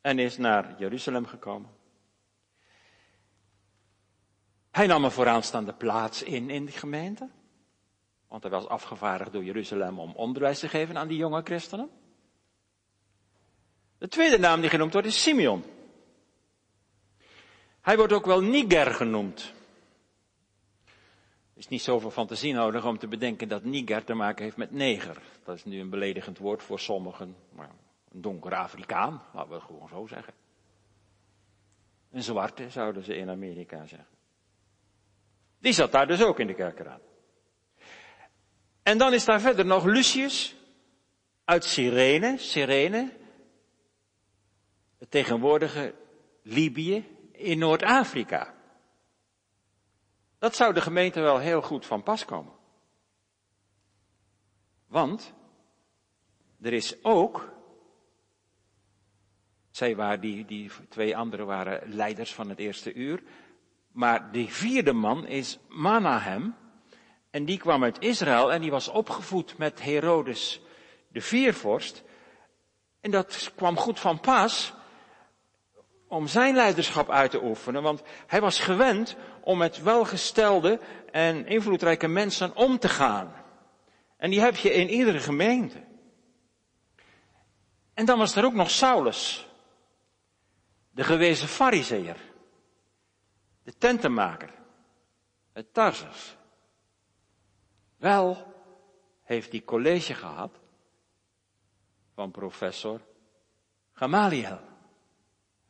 En 0.00 0.18
is 0.18 0.36
naar 0.36 0.74
Jeruzalem 0.78 1.26
gekomen. 1.26 1.70
Hij 4.70 4.86
nam 4.86 5.04
een 5.04 5.10
vooraanstaande 5.10 5.72
plaats 5.72 6.22
in 6.22 6.50
in 6.50 6.64
de 6.64 6.72
gemeente. 6.72 7.28
Want 8.28 8.42
hij 8.42 8.52
was 8.52 8.66
afgevaardigd 8.66 9.32
door 9.32 9.44
Jeruzalem 9.44 9.98
om 9.98 10.12
onderwijs 10.14 10.58
te 10.58 10.68
geven 10.68 10.96
aan 10.96 11.08
die 11.08 11.16
jonge 11.16 11.40
christenen. 11.44 11.90
De 13.98 14.08
tweede 14.08 14.38
naam 14.38 14.60
die 14.60 14.70
genoemd 14.70 14.92
wordt 14.92 15.08
is 15.08 15.22
Simeon. 15.22 15.64
Hij 17.80 17.96
wordt 17.96 18.12
ook 18.12 18.26
wel 18.26 18.40
Niger 18.40 18.94
genoemd. 18.94 19.52
Is 21.64 21.70
niet 21.70 21.82
zoveel 21.82 22.10
fantasie 22.10 22.52
nodig 22.52 22.86
om 22.86 22.98
te 22.98 23.06
bedenken 23.06 23.48
dat 23.48 23.64
Niger 23.64 24.04
te 24.04 24.14
maken 24.14 24.44
heeft 24.44 24.56
met 24.56 24.70
neger. 24.70 25.22
Dat 25.44 25.54
is 25.54 25.64
nu 25.64 25.80
een 25.80 25.90
beledigend 25.90 26.38
woord 26.38 26.62
voor 26.62 26.80
sommigen. 26.80 27.36
Maar 27.52 27.70
een 28.12 28.20
donkere 28.20 28.54
Afrikaan, 28.54 29.22
laten 29.32 29.48
we 29.48 29.54
het 29.54 29.64
gewoon 29.64 29.88
zo 29.88 30.06
zeggen. 30.06 30.34
Een 32.10 32.22
zwarte 32.22 32.70
zouden 32.70 33.04
ze 33.04 33.16
in 33.16 33.30
Amerika 33.30 33.86
zeggen. 33.86 34.08
Die 35.58 35.72
zat 35.72 35.92
daar 35.92 36.06
dus 36.06 36.22
ook 36.22 36.40
in 36.40 36.46
de 36.46 36.54
kerkraad. 36.54 37.00
En 38.82 38.98
dan 38.98 39.12
is 39.12 39.24
daar 39.24 39.40
verder 39.40 39.66
nog 39.66 39.84
Lucius 39.84 40.56
uit 41.44 41.64
Cyrene, 41.64 42.38
Cyrene, 42.38 43.10
het 44.98 45.10
tegenwoordige 45.10 45.94
Libië 46.42 47.04
in 47.32 47.58
Noord-Afrika. 47.58 48.54
Dat 50.44 50.56
zou 50.56 50.74
de 50.74 50.80
gemeente 50.80 51.20
wel 51.20 51.38
heel 51.38 51.62
goed 51.62 51.86
van 51.86 52.02
pas 52.02 52.24
komen. 52.24 52.52
Want 54.86 55.32
er 56.60 56.72
is 56.72 57.04
ook, 57.04 57.52
zij 59.70 59.96
waren 59.96 60.20
die, 60.20 60.44
die 60.44 60.70
twee 60.88 61.16
anderen 61.16 61.46
waren 61.46 61.94
leiders 61.94 62.34
van 62.34 62.48
het 62.48 62.58
eerste 62.58 62.92
uur, 62.92 63.22
maar 63.92 64.32
die 64.32 64.48
vierde 64.48 64.92
man 64.92 65.26
is 65.26 65.58
Manahem. 65.68 66.54
En 67.30 67.44
die 67.44 67.58
kwam 67.58 67.82
uit 67.82 68.00
Israël 68.00 68.52
en 68.52 68.60
die 68.60 68.70
was 68.70 68.88
opgevoed 68.88 69.58
met 69.58 69.82
Herodes 69.82 70.60
de 71.08 71.20
viervorst. 71.20 72.04
En 73.00 73.10
dat 73.10 73.52
kwam 73.56 73.76
goed 73.76 74.00
van 74.00 74.20
pas, 74.20 74.74
om 76.08 76.26
zijn 76.26 76.54
leiderschap 76.54 77.10
uit 77.10 77.30
te 77.30 77.44
oefenen, 77.44 77.82
want 77.82 78.02
hij 78.26 78.40
was 78.40 78.58
gewend 78.58 79.16
om 79.40 79.58
met 79.58 79.82
welgestelde 79.82 80.80
en 81.10 81.46
invloedrijke 81.46 82.08
mensen 82.08 82.56
om 82.56 82.78
te 82.78 82.88
gaan. 82.88 83.34
En 84.16 84.30
die 84.30 84.40
heb 84.40 84.56
je 84.56 84.72
in 84.72 84.88
iedere 84.88 85.20
gemeente. 85.20 85.84
En 87.94 88.04
dan 88.04 88.18
was 88.18 88.36
er 88.36 88.44
ook 88.44 88.54
nog 88.54 88.70
Saulus, 88.70 89.48
de 90.90 91.04
gewezen 91.04 91.48
fariseer, 91.48 92.16
de 93.62 93.76
tentenmaker, 93.78 94.50
het 95.52 95.74
Tarsus. 95.74 96.36
Wel 97.96 98.54
heeft 99.22 99.50
hij 99.50 99.62
college 99.62 100.14
gehad 100.14 100.60
van 102.14 102.30
professor 102.30 103.00
Gamaliel. 103.92 104.73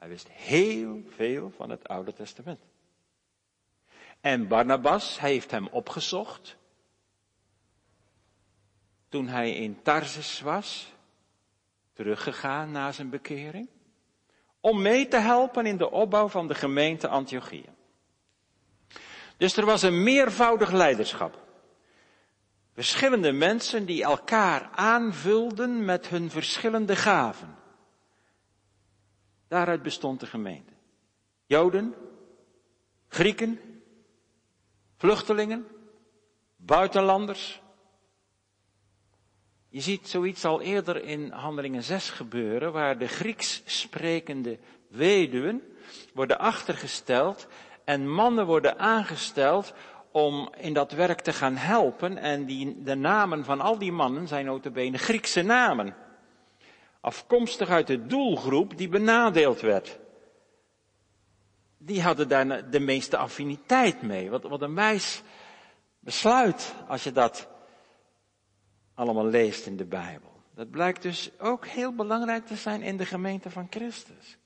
Hij 0.05 0.13
wist 0.13 0.29
heel 0.29 1.03
veel 1.17 1.53
van 1.57 1.71
het 1.71 1.89
Oude 1.89 2.13
Testament. 2.13 2.61
En 4.21 4.49
Barnabas 4.49 5.21
heeft 5.21 5.51
hem 5.51 5.67
opgezocht 5.67 6.57
toen 9.09 9.29
hij 9.29 9.55
in 9.55 9.83
Tarsus 9.83 10.41
was, 10.41 10.93
teruggegaan 11.93 12.71
na 12.71 12.93
zijn 12.93 13.11
bekering, 13.11 13.69
om 14.61 14.83
mee 14.83 15.09
te 15.09 15.17
helpen 15.17 15.67
in 15.67 15.77
de 15.77 15.91
opbouw 15.91 16.29
van 16.29 16.49
de 16.49 16.55
gemeente 16.55 17.09
Antiochië. 17.09 17.69
Dus 19.37 19.57
er 19.57 19.65
was 19.65 19.83
een 19.83 20.03
meervoudig 20.03 20.73
leiderschap. 20.73 21.43
Verschillende 22.73 23.33
mensen 23.33 23.87
die 23.87 24.03
elkaar 24.03 24.71
aanvulden 24.75 25.85
met 25.85 26.09
hun 26.09 26.31
verschillende 26.31 26.97
gaven. 26.97 27.63
Daaruit 29.55 29.83
bestond 29.83 30.21
de 30.21 30.27
gemeente. 30.27 30.73
Joden, 31.47 31.95
Grieken, 33.09 33.61
vluchtelingen, 34.97 35.67
buitenlanders. 36.57 37.63
Je 39.69 39.81
ziet 39.81 40.09
zoiets 40.09 40.45
al 40.45 40.61
eerder 40.61 41.05
in 41.05 41.31
Handelingen 41.31 41.83
6 41.83 42.11
gebeuren, 42.11 42.73
waar 42.73 42.99
de 42.99 43.09
Grieks 43.09 43.63
sprekende 43.65 44.59
weduwen 44.89 45.63
worden 46.15 46.39
achtergesteld 46.39 47.47
en 47.85 48.11
mannen 48.11 48.47
worden 48.47 48.79
aangesteld 48.79 49.75
om 50.13 50.53
in 50.57 50.73
dat 50.73 50.93
werk 50.93 51.21
te 51.21 51.33
gaan 51.33 51.57
helpen. 51.57 52.19
En 52.19 52.45
die, 52.45 52.83
de 52.83 52.95
namen 52.95 53.45
van 53.45 53.61
al 53.61 53.79
die 53.79 53.93
mannen 53.93 54.29
zijn 54.29 54.45
notabene 54.45 54.99
Griekse 54.99 55.43
namen. 55.43 56.04
Afkomstig 57.05 57.69
uit 57.69 57.87
de 57.87 58.07
doelgroep 58.07 58.77
die 58.77 58.89
benadeeld 58.89 59.61
werd. 59.61 59.99
Die 61.79 62.03
hadden 62.03 62.29
daar 62.29 62.71
de 62.71 62.81
meeste 62.81 63.17
affiniteit 63.17 64.03
mee. 64.03 64.31
Wat, 64.31 64.43
wat 64.43 64.63
een 64.63 64.75
wijs 64.75 65.23
besluit 65.99 66.75
als 66.89 67.05
je 67.05 67.13
dat 67.13 67.49
allemaal 68.95 69.27
leest 69.27 69.67
in 69.67 69.77
de 69.77 69.85
Bijbel. 69.85 70.43
Dat 70.55 70.71
blijkt 70.71 71.03
dus 71.03 71.31
ook 71.39 71.67
heel 71.67 71.95
belangrijk 71.95 72.47
te 72.47 72.57
zijn 72.57 72.83
in 72.83 72.97
de 72.97 73.07
gemeente 73.07 73.51
van 73.51 73.67
Christus. 73.71 74.39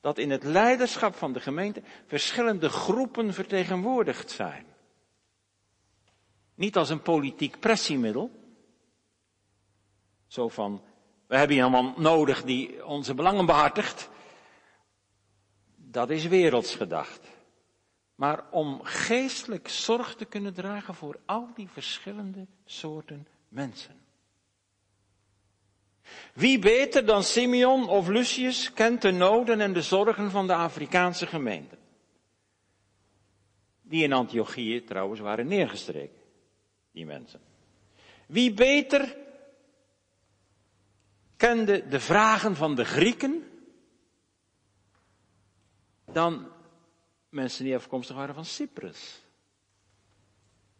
Dat 0.00 0.18
in 0.18 0.30
het 0.30 0.44
leiderschap 0.44 1.14
van 1.14 1.32
de 1.32 1.40
gemeente 1.40 1.82
verschillende 2.06 2.68
groepen 2.68 3.34
vertegenwoordigd 3.34 4.30
zijn. 4.30 4.66
Niet 6.54 6.76
als 6.76 6.90
een 6.90 7.02
politiek 7.02 7.60
pressiemiddel. 7.60 8.30
Zo 10.26 10.48
van, 10.48 10.82
we 11.26 11.36
hebben 11.36 11.56
iemand 11.56 11.96
nodig 11.96 12.42
die 12.42 12.86
onze 12.86 13.14
belangen 13.14 13.46
behartigt. 13.46 14.08
Dat 15.76 16.10
is 16.10 16.26
werelds 16.26 16.74
gedacht. 16.74 17.26
Maar 18.14 18.44
om 18.50 18.80
geestelijk 18.82 19.68
zorg 19.68 20.14
te 20.14 20.24
kunnen 20.24 20.54
dragen 20.54 20.94
voor 20.94 21.18
al 21.24 21.48
die 21.54 21.68
verschillende 21.68 22.46
soorten 22.64 23.26
mensen. 23.48 24.04
Wie 26.34 26.58
beter 26.58 27.06
dan 27.06 27.22
Simeon 27.22 27.88
of 27.88 28.08
Lucius 28.08 28.72
kent 28.72 29.02
de 29.02 29.10
noden 29.10 29.60
en 29.60 29.72
de 29.72 29.82
zorgen 29.82 30.30
van 30.30 30.46
de 30.46 30.54
Afrikaanse 30.54 31.26
gemeente? 31.26 31.78
Die 33.82 34.02
in 34.02 34.12
Antiochië 34.12 34.84
trouwens 34.84 35.20
waren 35.20 35.46
neergestreken 35.46 36.20
die 36.92 37.06
mensen. 37.06 37.40
Wie 38.26 38.54
beter 38.54 39.16
kende 41.36 41.88
de 41.88 42.00
vragen 42.00 42.56
van 42.56 42.74
de 42.74 42.84
Grieken 42.84 43.50
dan 46.04 46.52
mensen 47.28 47.64
die 47.64 47.74
afkomstig 47.74 48.16
waren 48.16 48.34
van 48.34 48.44
Cyprus? 48.44 49.24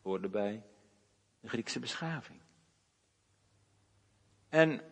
Hoorden 0.03 0.31
bij 0.31 0.63
de 1.41 1.49
Griekse 1.49 1.79
beschaving. 1.79 2.41
En 4.49 4.83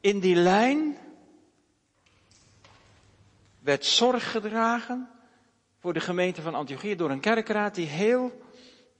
in 0.00 0.20
die 0.20 0.36
lijn 0.36 0.96
werd 3.58 3.84
zorg 3.84 4.30
gedragen 4.30 5.10
voor 5.78 5.92
de 5.92 6.00
gemeente 6.00 6.42
van 6.42 6.54
Antiochië 6.54 6.96
door 6.96 7.10
een 7.10 7.20
kerkraad 7.20 7.74
die 7.74 7.86
heel 7.86 8.42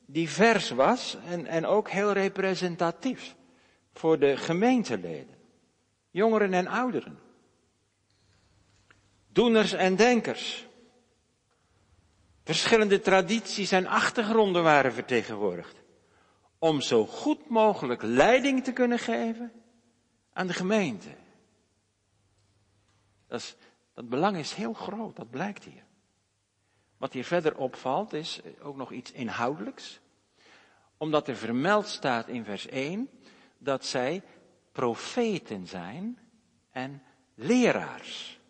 divers 0.06 0.70
was 0.70 1.16
en, 1.24 1.46
en 1.46 1.66
ook 1.66 1.90
heel 1.90 2.12
representatief 2.12 3.34
voor 3.92 4.18
de 4.18 4.36
gemeenteleden. 4.36 5.34
Jongeren 6.10 6.54
en 6.54 6.66
ouderen. 6.66 7.18
Doeners 9.28 9.72
en 9.72 9.96
denkers. 9.96 10.66
Verschillende 12.44 13.00
tradities 13.00 13.72
en 13.72 13.86
achtergronden 13.86 14.62
waren 14.62 14.92
vertegenwoordigd. 14.92 15.76
Om 16.58 16.80
zo 16.80 17.06
goed 17.06 17.48
mogelijk 17.48 18.02
leiding 18.02 18.64
te 18.64 18.72
kunnen 18.72 18.98
geven 18.98 19.52
aan 20.32 20.46
de 20.46 20.52
gemeente. 20.52 21.08
Dat, 23.26 23.40
is, 23.40 23.56
dat 23.94 24.08
belang 24.08 24.36
is 24.36 24.52
heel 24.52 24.72
groot, 24.72 25.16
dat 25.16 25.30
blijkt 25.30 25.64
hier. 25.64 25.84
Wat 26.96 27.12
hier 27.12 27.24
verder 27.24 27.56
opvalt 27.56 28.12
is 28.12 28.40
ook 28.60 28.76
nog 28.76 28.92
iets 28.92 29.12
inhoudelijks 29.12 30.00
omdat 31.02 31.28
er 31.28 31.36
vermeld 31.36 31.86
staat 31.86 32.28
in 32.28 32.44
vers 32.44 32.66
1 32.66 33.10
dat 33.62 33.84
zij 33.84 34.22
profeten 34.72 35.66
zijn 35.66 36.18
en 36.70 37.02
leraars. 37.34 38.40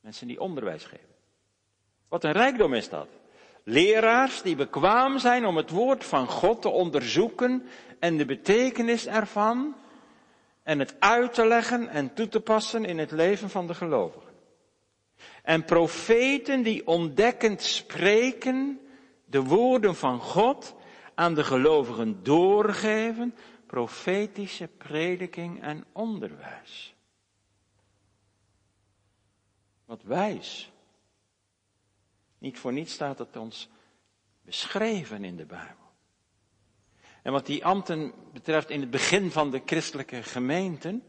Mensen 0.00 0.26
die 0.26 0.40
onderwijs 0.40 0.84
geven. 0.84 1.08
Wat 2.08 2.24
een 2.24 2.32
rijkdom 2.32 2.74
is 2.74 2.88
dat. 2.88 3.08
Leraars 3.64 4.42
die 4.42 4.56
bekwaam 4.56 5.18
zijn 5.18 5.46
om 5.46 5.56
het 5.56 5.70
woord 5.70 6.04
van 6.04 6.26
God 6.26 6.62
te 6.62 6.68
onderzoeken 6.68 7.66
en 7.98 8.16
de 8.16 8.24
betekenis 8.24 9.06
ervan 9.06 9.74
en 10.62 10.78
het 10.78 10.94
uit 10.98 11.34
te 11.34 11.46
leggen 11.46 11.88
en 11.88 12.14
toe 12.14 12.28
te 12.28 12.40
passen 12.40 12.84
in 12.84 12.98
het 12.98 13.10
leven 13.10 13.50
van 13.50 13.66
de 13.66 13.74
gelovigen. 13.74 14.30
En 15.42 15.64
profeten 15.64 16.62
die 16.62 16.86
ontdekkend 16.86 17.62
spreken 17.62 18.80
de 19.24 19.42
woorden 19.42 19.96
van 19.96 20.20
God 20.20 20.74
aan 21.14 21.34
de 21.34 21.44
gelovigen 21.44 22.22
doorgeven, 22.22 23.34
profetische 23.70 24.68
prediking 24.68 25.62
en 25.62 25.84
onderwijs. 25.92 26.94
Wat 29.84 30.02
wijs. 30.02 30.72
Niet 32.38 32.58
voor 32.58 32.72
niets 32.72 32.92
staat 32.92 33.18
het 33.18 33.36
ons 33.36 33.68
beschreven 34.42 35.24
in 35.24 35.36
de 35.36 35.44
Bijbel. 35.44 35.88
En 37.22 37.32
wat 37.32 37.46
die 37.46 37.64
ambten 37.64 38.12
betreft 38.32 38.70
in 38.70 38.80
het 38.80 38.90
begin 38.90 39.30
van 39.30 39.50
de 39.50 39.62
christelijke 39.66 40.22
gemeenten, 40.22 41.02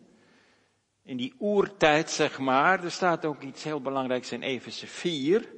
in 1.04 1.18
die 1.18 1.36
oertijd 1.40 2.10
zeg 2.10 2.40
maar, 2.40 2.84
er 2.84 2.92
staat 2.92 3.26
ook 3.26 3.42
iets 3.42 3.64
heel 3.64 3.82
belangrijks 3.82 4.32
in 4.32 4.42
Efeze 4.42 4.88
4, 4.88 5.50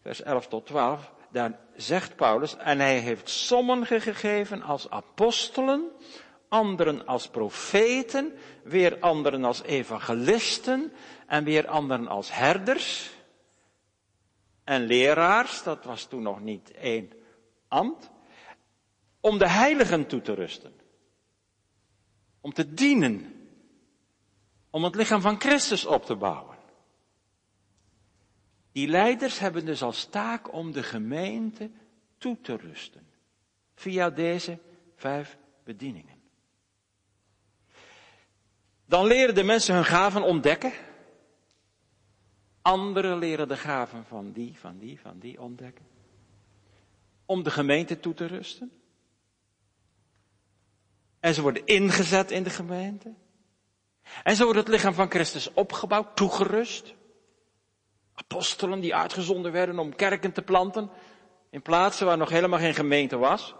vers 0.00 0.22
11 0.22 0.48
tot 0.48 0.66
12 0.66 1.13
daar 1.34 1.58
zegt 1.76 2.16
Paulus, 2.16 2.56
en 2.56 2.78
hij 2.78 2.98
heeft 2.98 3.28
sommigen 3.28 4.00
gegeven 4.00 4.62
als 4.62 4.90
apostelen, 4.90 5.90
anderen 6.48 7.06
als 7.06 7.28
profeten, 7.28 8.32
weer 8.62 8.98
anderen 9.00 9.44
als 9.44 9.62
evangelisten 9.62 10.92
en 11.26 11.44
weer 11.44 11.66
anderen 11.66 12.08
als 12.08 12.32
herders 12.32 13.10
en 14.64 14.82
leraars, 14.82 15.62
dat 15.62 15.84
was 15.84 16.04
toen 16.04 16.22
nog 16.22 16.40
niet 16.40 16.70
één 16.70 17.12
ambt, 17.68 18.10
om 19.20 19.38
de 19.38 19.48
heiligen 19.48 20.06
toe 20.06 20.20
te 20.20 20.34
rusten, 20.34 20.72
om 22.40 22.52
te 22.52 22.74
dienen, 22.74 23.48
om 24.70 24.84
het 24.84 24.94
lichaam 24.94 25.20
van 25.20 25.40
Christus 25.40 25.86
op 25.86 26.04
te 26.04 26.16
bouwen. 26.16 26.53
Die 28.74 28.88
leiders 28.88 29.38
hebben 29.38 29.64
dus 29.64 29.82
als 29.82 30.04
taak 30.04 30.52
om 30.52 30.72
de 30.72 30.82
gemeente 30.82 31.70
toe 32.18 32.40
te 32.40 32.56
rusten. 32.56 33.06
Via 33.74 34.10
deze 34.10 34.58
vijf 34.96 35.36
bedieningen. 35.64 36.22
Dan 38.86 39.06
leren 39.06 39.34
de 39.34 39.42
mensen 39.42 39.74
hun 39.74 39.84
gaven 39.84 40.22
ontdekken. 40.22 40.72
Anderen 42.62 43.18
leren 43.18 43.48
de 43.48 43.56
gaven 43.56 44.04
van 44.04 44.32
die, 44.32 44.58
van 44.58 44.78
die, 44.78 45.00
van 45.00 45.18
die 45.18 45.40
ontdekken. 45.40 45.86
Om 47.26 47.42
de 47.42 47.50
gemeente 47.50 48.00
toe 48.00 48.14
te 48.14 48.26
rusten. 48.26 48.72
En 51.20 51.34
ze 51.34 51.42
worden 51.42 51.66
ingezet 51.66 52.30
in 52.30 52.42
de 52.42 52.50
gemeente. 52.50 53.14
En 54.22 54.36
zo 54.36 54.44
wordt 54.44 54.58
het 54.58 54.68
lichaam 54.68 54.94
van 54.94 55.10
Christus 55.10 55.52
opgebouwd, 55.52 56.16
toegerust. 56.16 56.94
Apostelen 58.14 58.80
die 58.80 58.94
uitgezonden 58.94 59.52
werden 59.52 59.78
om 59.78 59.96
kerken 59.96 60.32
te 60.32 60.42
planten 60.42 60.90
in 61.50 61.62
plaatsen 61.62 62.06
waar 62.06 62.16
nog 62.16 62.30
helemaal 62.30 62.58
geen 62.58 62.74
gemeente 62.74 63.16
was. 63.16 63.54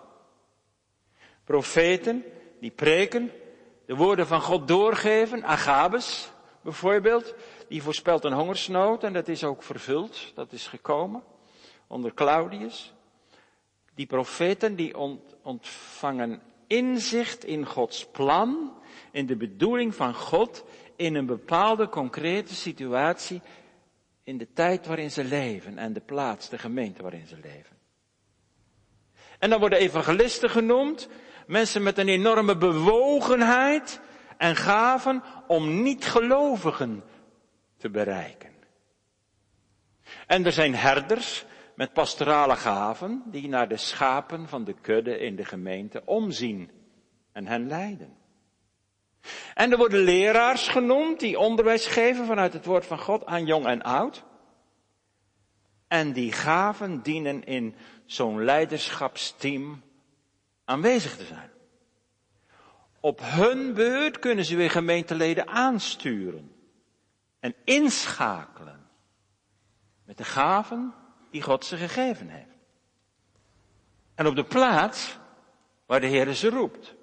Profeten 1.45 2.25
die 2.61 2.71
preken, 2.71 3.31
de 3.87 3.95
woorden 3.95 4.27
van 4.27 4.41
God 4.41 4.69
doorgeven. 4.69 5.45
Agabes 5.45 6.31
bijvoorbeeld, 6.61 7.35
die 7.69 7.83
voorspelt 7.83 8.25
een 8.25 8.33
hongersnood 8.33 9.05
en 9.05 9.13
dat 9.13 9.29
is 9.29 9.45
ook 9.45 9.63
vervuld, 9.63 10.33
dat 10.35 10.53
is 10.53 10.67
gekomen 10.67 11.23
onder 11.87 12.15
Claudius. 12.15 12.93
Die 13.95 14.07
profeten 14.07 14.77
die 14.77 14.97
ontvangen 15.43 16.43
inzicht 16.67 17.45
in 17.45 17.67
Gods 17.67 18.07
plan, 18.07 18.73
in 19.11 19.27
de 19.27 19.37
bedoeling 19.37 19.95
van 19.95 20.15
God, 20.15 20.65
in 20.97 21.15
een 21.15 21.27
bepaalde 21.27 21.89
concrete 21.89 22.55
situatie, 22.55 23.43
in 24.25 24.39
de 24.39 24.53
tijd 24.53 24.87
waarin 24.87 25.11
ze 25.11 25.25
leven 25.25 25.79
en 25.79 25.93
de 25.93 26.01
plaats, 26.01 26.49
de 26.49 26.59
gemeente 26.59 27.03
waarin 27.03 27.27
ze 27.27 27.37
leven. 27.43 27.77
En 29.39 29.51
dan 29.51 29.61
worden 29.61 29.79
evangelisten 29.79 30.51
genoemd, 30.51 31.09
mensen 31.47 31.83
met 31.83 31.99
een 31.99 32.09
enorme 32.09 32.57
bewogenheid 32.57 34.01
en 34.37 34.57
gaven 34.57 35.23
om 35.47 35.83
niet-gelovigen 35.83 37.05
te 37.77 37.91
bereiken. 37.91 38.53
En 40.27 40.45
er 40.45 40.53
zijn 40.53 40.75
herders 40.75 41.45
met 41.75 41.93
pastorale 41.93 42.57
gaven 42.57 43.23
die 43.27 43.49
naar 43.49 43.69
de 43.69 43.77
schapen 43.77 44.49
van 44.49 44.65
de 44.65 44.75
kudde 44.81 45.19
in 45.19 45.37
de 45.37 45.45
gemeente 45.45 46.03
omzien 46.05 46.71
en 47.33 47.47
hen 47.47 47.67
leiden. 47.67 48.17
En 49.55 49.73
er 49.73 49.79
worden 49.79 50.01
leraars 50.01 50.69
genoemd 50.69 51.21
die 51.21 51.39
onderwijs 51.39 51.87
geven 51.87 52.27
vanuit 52.27 52.53
het 52.53 52.65
woord 52.65 52.87
van 52.87 52.99
God 52.99 53.27
aan 53.27 53.47
jong 53.47 53.67
en 53.67 53.83
oud. 53.83 54.25
En 55.89 56.13
die 56.13 56.33
gaven 56.33 57.03
dienen 57.03 57.45
in 57.45 57.75
zo'n 58.05 58.45
leiderschapsteam 58.45 59.83
aanwezig 60.65 61.17
te 61.17 61.25
zijn. 61.25 61.51
Op 63.01 63.21
hun 63.23 63.75
beurt 63.75 64.19
kunnen 64.19 64.45
ze 64.45 64.57
weer 64.57 64.71
gemeenteleden 64.71 65.49
aansturen 65.49 66.53
en 67.41 67.55
inschakelen 67.65 68.89
met 70.05 70.19
de 70.19 70.25
gaven 70.25 70.95
die 71.31 71.43
God 71.43 71.65
ze 71.65 71.77
gegeven 71.77 72.29
heeft. 72.29 72.59
En 74.15 74.27
op 74.27 74.37
de 74.37 74.45
plaats 74.45 75.19
waar 75.87 76.01
de 76.01 76.07
Heer 76.07 76.35
ze 76.35 76.49
roept. 76.49 76.94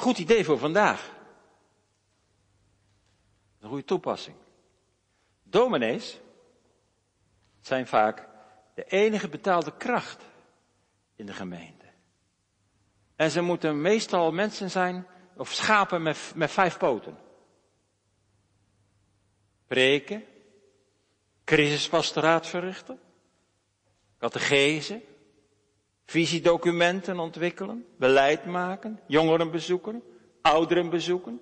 Goed 0.00 0.18
idee 0.18 0.44
voor 0.44 0.58
vandaag. 0.58 1.10
Een 3.60 3.68
goede 3.68 3.84
toepassing. 3.84 4.36
Dominees 5.42 6.20
zijn 7.60 7.86
vaak 7.86 8.28
de 8.74 8.84
enige 8.84 9.28
betaalde 9.28 9.76
kracht 9.76 10.24
in 11.16 11.26
de 11.26 11.32
gemeente. 11.32 11.84
En 13.16 13.30
ze 13.30 13.40
moeten 13.40 13.80
meestal 13.80 14.32
mensen 14.32 14.70
zijn, 14.70 15.06
of 15.36 15.52
schapen 15.52 16.02
met, 16.02 16.32
met 16.34 16.50
vijf 16.50 16.78
poten. 16.78 17.18
Preken, 19.66 20.24
crisispastoraat 21.44 22.46
verrichten, 22.46 23.00
catechese, 24.18 25.02
visiedocumenten 26.10 27.18
ontwikkelen, 27.18 27.86
beleid 27.96 28.44
maken, 28.44 29.00
jongeren 29.06 29.50
bezoeken, 29.50 30.02
ouderen 30.42 30.90
bezoeken, 30.90 31.40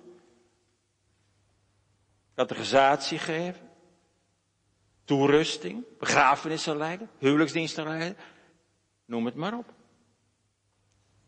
catechisatie 2.35 3.19
geven, 3.19 3.69
toerusting, 5.03 5.83
begrafenissen 5.99 6.77
leiden, 6.77 7.09
huwelijksdiensten 7.17 7.83
leiden, 7.83 8.17
noem 9.05 9.25
het 9.25 9.35
maar 9.35 9.57
op. 9.57 9.73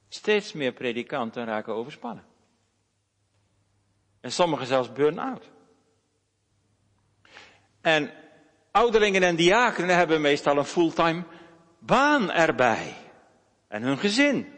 Steeds 0.08 0.54
meer 0.54 0.72
predikanten 0.72 1.46
raken 1.46 1.74
overspannen. 1.74 2.26
En 4.20 4.32
sommigen 4.32 4.68
zelfs 4.68 4.92
burn-out. 4.92 5.50
En 7.82 8.12
ouderlingen 8.72 9.24
en 9.24 9.36
diakenen 9.36 9.96
hebben 9.96 10.22
meestal 10.22 10.58
een 10.58 10.66
fulltime 10.66 11.24
baan 11.80 12.32
erbij. 12.32 13.10
En 13.72 13.84
hun 13.84 13.98
gezin. 13.98 14.54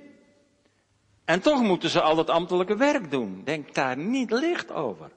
En 1.25 1.41
toch 1.41 1.61
moeten 1.61 1.89
ze 1.89 2.01
al 2.01 2.15
dat 2.15 2.29
ambtelijke 2.29 2.75
werk 2.75 3.11
doen. 3.11 3.43
Denk 3.43 3.73
daar 3.73 3.97
niet 3.97 4.31
licht 4.31 4.71
over. 4.71 5.11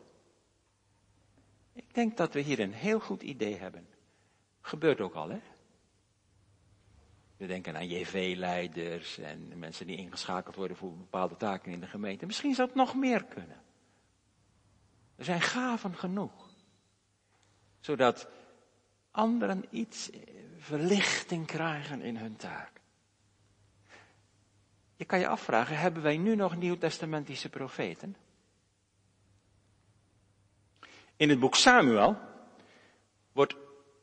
Ik 1.73 1.95
denk 1.95 2.17
dat 2.17 2.33
we 2.33 2.41
hier 2.41 2.61
een 2.61 2.73
heel 2.73 3.01
goed 3.01 3.23
idee 3.23 3.57
hebben. 3.57 3.89
Gebeurt 4.61 5.01
ook 5.01 5.15
al, 5.15 5.29
hè? 5.29 5.41
We 7.37 7.47
denken 7.47 7.77
aan 7.77 7.89
JV-leiders 7.89 9.19
en 9.19 9.59
mensen 9.59 9.87
die 9.87 9.97
ingeschakeld 9.97 10.55
worden 10.55 10.77
voor 10.77 10.97
bepaalde 10.97 11.37
taken 11.37 11.73
in 11.73 11.81
de 11.81 11.87
gemeente. 11.87 12.27
Misschien 12.27 12.55
zou 12.55 12.69
het 12.69 12.77
nog 12.77 12.95
meer 12.95 13.25
kunnen. 13.25 13.63
Er 15.17 15.25
zijn 15.25 15.41
gaven 15.41 15.95
genoeg. 15.95 16.51
Zodat 17.81 18.29
anderen 19.11 19.65
iets 19.71 20.11
verlichting 20.59 21.47
krijgen 21.47 22.03
in 22.03 22.17
hun 22.17 22.37
taak. 22.37 22.76
Je 24.97 25.05
kan 25.05 25.19
je 25.19 25.29
afvragen, 25.29 25.79
hebben 25.79 26.03
wij 26.03 26.17
nu 26.17 26.37
nog 26.37 26.57
nieuwtestamentische 26.57 27.49
profeten? 27.49 28.17
In 31.17 31.29
het 31.29 31.41
boek 31.41 31.55
Samuel 31.55 32.17
wordt 33.33 33.57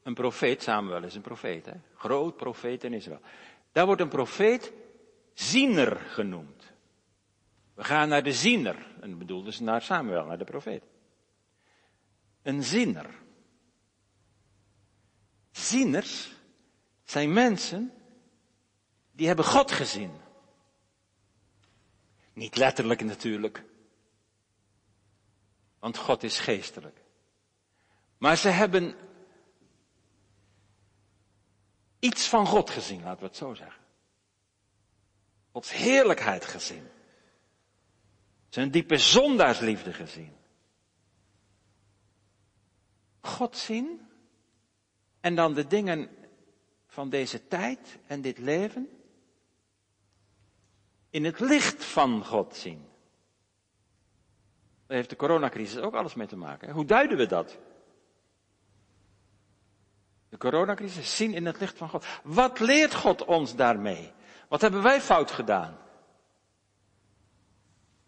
een 0.04 0.14
profeet, 0.14 0.64
Samuel 0.64 1.04
is 1.04 1.16
een 1.16 1.22
profeet, 1.22 1.66
hè? 1.66 1.74
groot 1.96 2.38
profeet 2.38 2.84
in 2.84 2.94
Israël. 2.94 3.22
Daar 3.72 3.86
wordt 3.86 4.02
een 4.02 4.08
profeet 4.08 4.74
ziener 5.34 5.96
genoemd. 5.96 6.72
We 7.74 7.84
gaan 7.84 8.10
naar 8.10 8.24
de 8.24 8.34
ziener, 8.34 8.88
en 9.02 9.18
bedoel 9.18 9.44
dus 9.44 9.60
naar 9.60 9.82
Samuel, 9.82 10.26
naar 10.26 10.38
de 10.38 10.44
profeet. 10.44 10.84
Een 12.42 12.64
ziener. 12.64 13.10
Zieners 15.52 16.36
zijn 17.04 17.34
mensen 17.34 17.94
die 19.12 19.28
hebben 19.28 19.46
God 19.46 19.72
gezien. 19.72 20.12
Niet 22.34 22.56
letterlijk 22.56 23.04
natuurlijk. 23.04 23.63
Want 25.80 25.98
God 25.98 26.24
is 26.24 26.39
geestelijk. 26.39 27.02
Maar 28.17 28.38
ze 28.38 28.50
hebben 28.50 28.96
iets 32.00 32.28
van 32.28 32.48
God 32.48 32.69
gezien, 32.69 33.04
laten 33.04 33.19
we 33.19 33.26
het 33.26 33.36
zo 33.36 33.54
zeggen. 33.54 33.82
Gods 35.52 35.72
heerlijkheid 35.72 36.46
gezien. 36.46 36.88
Zijn 38.50 38.72
diepe 38.72 38.98
zondaarsliefde 38.98 39.93
gezien. 39.93 40.36
God 43.22 43.58
zien 43.58 44.08
en 45.19 45.36
dan 45.36 45.54
de 45.54 45.67
dingen 45.67 46.10
van 46.88 47.10
deze 47.10 47.48
tijd 47.48 47.98
en 48.08 48.22
dit 48.22 48.38
leven 48.38 49.03
in 51.13 51.26
het 51.26 51.39
licht 51.39 51.86
van 51.86 52.26
God 52.26 52.56
zien. 52.56 52.86
Daar 54.88 54.97
heeft 54.97 55.10
de 55.10 55.15
coronacrisis 55.15 55.78
ook 55.78 55.93
alles 55.93 56.13
mee 56.13 56.28
te 56.28 56.36
maken. 56.36 56.71
Hoe 56.71 56.86
duiden 56.86 57.17
we 57.17 57.26
dat? 57.26 57.58
De 60.30 60.38
coronacrisis 60.38 61.15
zien 61.15 61.34
in 61.34 61.45
het 61.45 61.60
licht 61.60 61.78
van 61.78 61.89
God. 61.89 62.06
Wat 62.23 62.60
leert 62.60 62.93
God 62.93 63.26
ons 63.26 63.56
daarmee? 63.56 64.12
Wat 64.47 64.62
hebben 64.62 64.82
wij 64.82 65.02
fout 65.02 65.32
gedaan? 65.32 65.78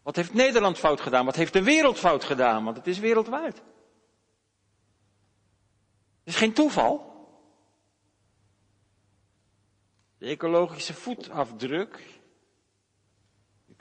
Wat 0.04 0.16
heeft 0.16 0.34
Nederland 0.34 0.78
fout 0.78 1.02
gedaan? 1.02 1.26
Wat 1.26 1.36
heeft 1.36 1.54
de 1.54 1.64
wereld 1.64 2.00
fout 2.00 2.24
gedaan? 2.24 2.64
Want 2.64 2.78
het 2.78 2.88
is 2.88 3.00
wereldwijd. 3.00 3.56
Het 6.24 6.34
is 6.34 6.36
geen 6.36 6.54
toeval. 6.54 7.14
De 10.18 10.26
ecologische 10.26 10.94
voetafdruk. 10.94 12.24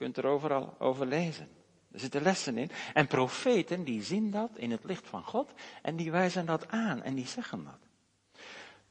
Kunt 0.04 0.16
er 0.16 0.26
overal 0.26 0.74
over 0.78 1.06
lezen. 1.06 1.48
Er 1.90 2.00
zitten 2.00 2.22
lessen 2.22 2.58
in. 2.58 2.70
En 2.94 3.06
profeten 3.06 3.84
die 3.84 4.02
zien 4.02 4.30
dat 4.30 4.50
in 4.56 4.70
het 4.70 4.84
licht 4.84 5.06
van 5.06 5.24
God 5.24 5.52
en 5.82 5.96
die 5.96 6.10
wijzen 6.10 6.46
dat 6.46 6.68
aan 6.68 7.02
en 7.02 7.14
die 7.14 7.26
zeggen 7.26 7.64
dat. 7.64 7.78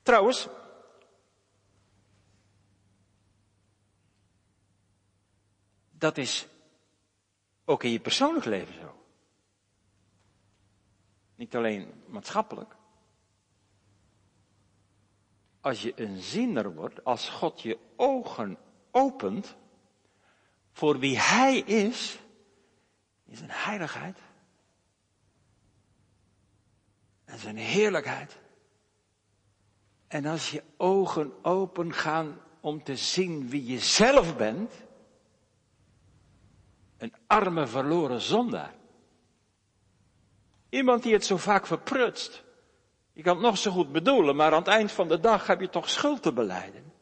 Trouwens, 0.01 0.47
dat 5.91 6.17
is 6.17 6.47
ook 7.65 7.83
in 7.83 7.91
je 7.91 7.99
persoonlijk 7.99 8.45
leven 8.45 8.73
zo. 8.73 9.05
Niet 11.35 11.55
alleen 11.55 12.03
maatschappelijk. 12.07 12.75
Als 15.61 15.81
je 15.81 15.93
een 15.95 16.17
ziener 16.17 16.73
wordt, 16.73 17.03
als 17.03 17.29
God 17.29 17.61
je 17.61 17.77
ogen 17.95 18.57
opent 18.91 19.55
voor 20.73 20.99
wie 20.99 21.19
Hij 21.19 21.57
is, 21.57 22.19
is 23.25 23.41
een 23.41 23.51
heiligheid 23.51 24.19
en 27.25 27.39
zijn 27.39 27.57
heerlijkheid. 27.57 28.37
En 30.07 30.25
als 30.25 30.51
je 30.51 30.63
ogen 30.77 31.43
open 31.43 31.93
gaan 31.93 32.39
om 32.59 32.83
te 32.83 32.95
zien 32.95 33.49
wie 33.49 33.65
je 33.65 33.79
zelf 33.79 34.37
bent, 34.37 34.73
een 36.97 37.13
arme 37.27 37.67
verloren 37.67 38.21
zondaar. 38.21 38.73
Iemand 40.69 41.03
die 41.03 41.13
het 41.13 41.25
zo 41.25 41.37
vaak 41.37 41.67
verprutst. 41.67 42.43
Je 43.13 43.21
kan 43.21 43.33
het 43.33 43.45
nog 43.45 43.57
zo 43.57 43.71
goed 43.71 43.91
bedoelen, 43.91 44.35
maar 44.35 44.51
aan 44.51 44.59
het 44.59 44.67
eind 44.67 44.91
van 44.91 45.07
de 45.07 45.19
dag 45.19 45.47
heb 45.47 45.59
je 45.59 45.69
toch 45.69 45.89
schuld 45.89 46.21
te 46.21 46.33
beleiden. 46.33 46.93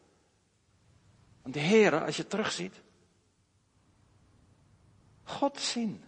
Want 1.41 1.53
de 1.53 1.59
Heer, 1.59 2.03
als 2.03 2.17
je 2.17 2.27
terugziet, 2.27 2.81
God 5.31 5.59
zien. 5.59 6.03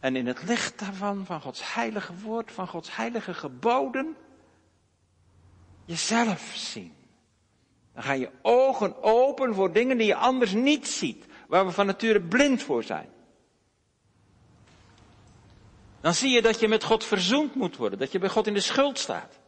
En 0.00 0.16
in 0.16 0.26
het 0.26 0.42
licht 0.42 0.78
daarvan, 0.78 1.26
van 1.26 1.40
Gods 1.40 1.74
heilige 1.74 2.14
woord, 2.14 2.52
van 2.52 2.68
Gods 2.68 2.96
heilige 2.96 3.34
geboden, 3.34 4.16
jezelf 5.84 6.52
zien. 6.54 6.94
Dan 7.94 8.02
gaan 8.02 8.18
je 8.18 8.30
ogen 8.42 9.02
open 9.02 9.54
voor 9.54 9.72
dingen 9.72 9.98
die 9.98 10.06
je 10.06 10.14
anders 10.14 10.52
niet 10.52 10.88
ziet, 10.88 11.24
waar 11.48 11.66
we 11.66 11.72
van 11.72 11.86
nature 11.86 12.20
blind 12.20 12.62
voor 12.62 12.84
zijn. 12.84 13.08
Dan 16.00 16.14
zie 16.14 16.30
je 16.30 16.42
dat 16.42 16.60
je 16.60 16.68
met 16.68 16.84
God 16.84 17.04
verzoend 17.04 17.54
moet 17.54 17.76
worden, 17.76 17.98
dat 17.98 18.12
je 18.12 18.18
bij 18.18 18.28
God 18.28 18.46
in 18.46 18.54
de 18.54 18.60
schuld 18.60 18.98
staat. 18.98 19.38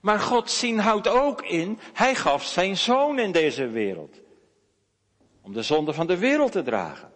Maar 0.00 0.20
God 0.20 0.50
zien 0.50 0.78
houdt 0.78 1.08
ook 1.08 1.42
in, 1.42 1.78
Hij 1.92 2.14
gaf 2.14 2.44
zijn 2.44 2.76
zoon 2.76 3.18
in 3.18 3.32
deze 3.32 3.68
wereld. 3.68 4.20
Om 5.44 5.52
de 5.52 5.62
zonde 5.62 5.92
van 5.92 6.06
de 6.06 6.18
wereld 6.18 6.52
te 6.52 6.62
dragen. 6.62 7.12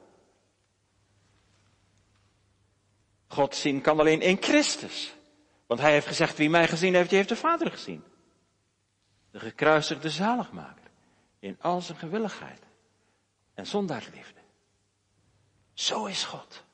God 3.27 3.55
zien 3.55 3.81
kan 3.81 3.99
alleen 3.99 4.21
in 4.21 4.43
Christus. 4.43 5.15
Want 5.67 5.81
hij 5.81 5.93
heeft 5.93 6.07
gezegd, 6.07 6.37
wie 6.37 6.51
mij 6.51 6.69
gezien 6.69 6.95
heeft, 6.95 7.09
die 7.09 7.17
heeft 7.17 7.29
de 7.29 7.37
Vader 7.37 7.71
gezien. 7.71 8.05
De 9.31 9.39
gekruisigde 9.39 10.11
zaligmaker. 10.11 10.91
In 11.39 11.57
al 11.61 11.81
zijn 11.81 11.99
gewilligheid. 11.99 12.63
En 13.55 13.67
zondaarsliefde. 13.67 14.41
Zo 15.73 16.07
is 16.07 16.25
God. 16.25 16.65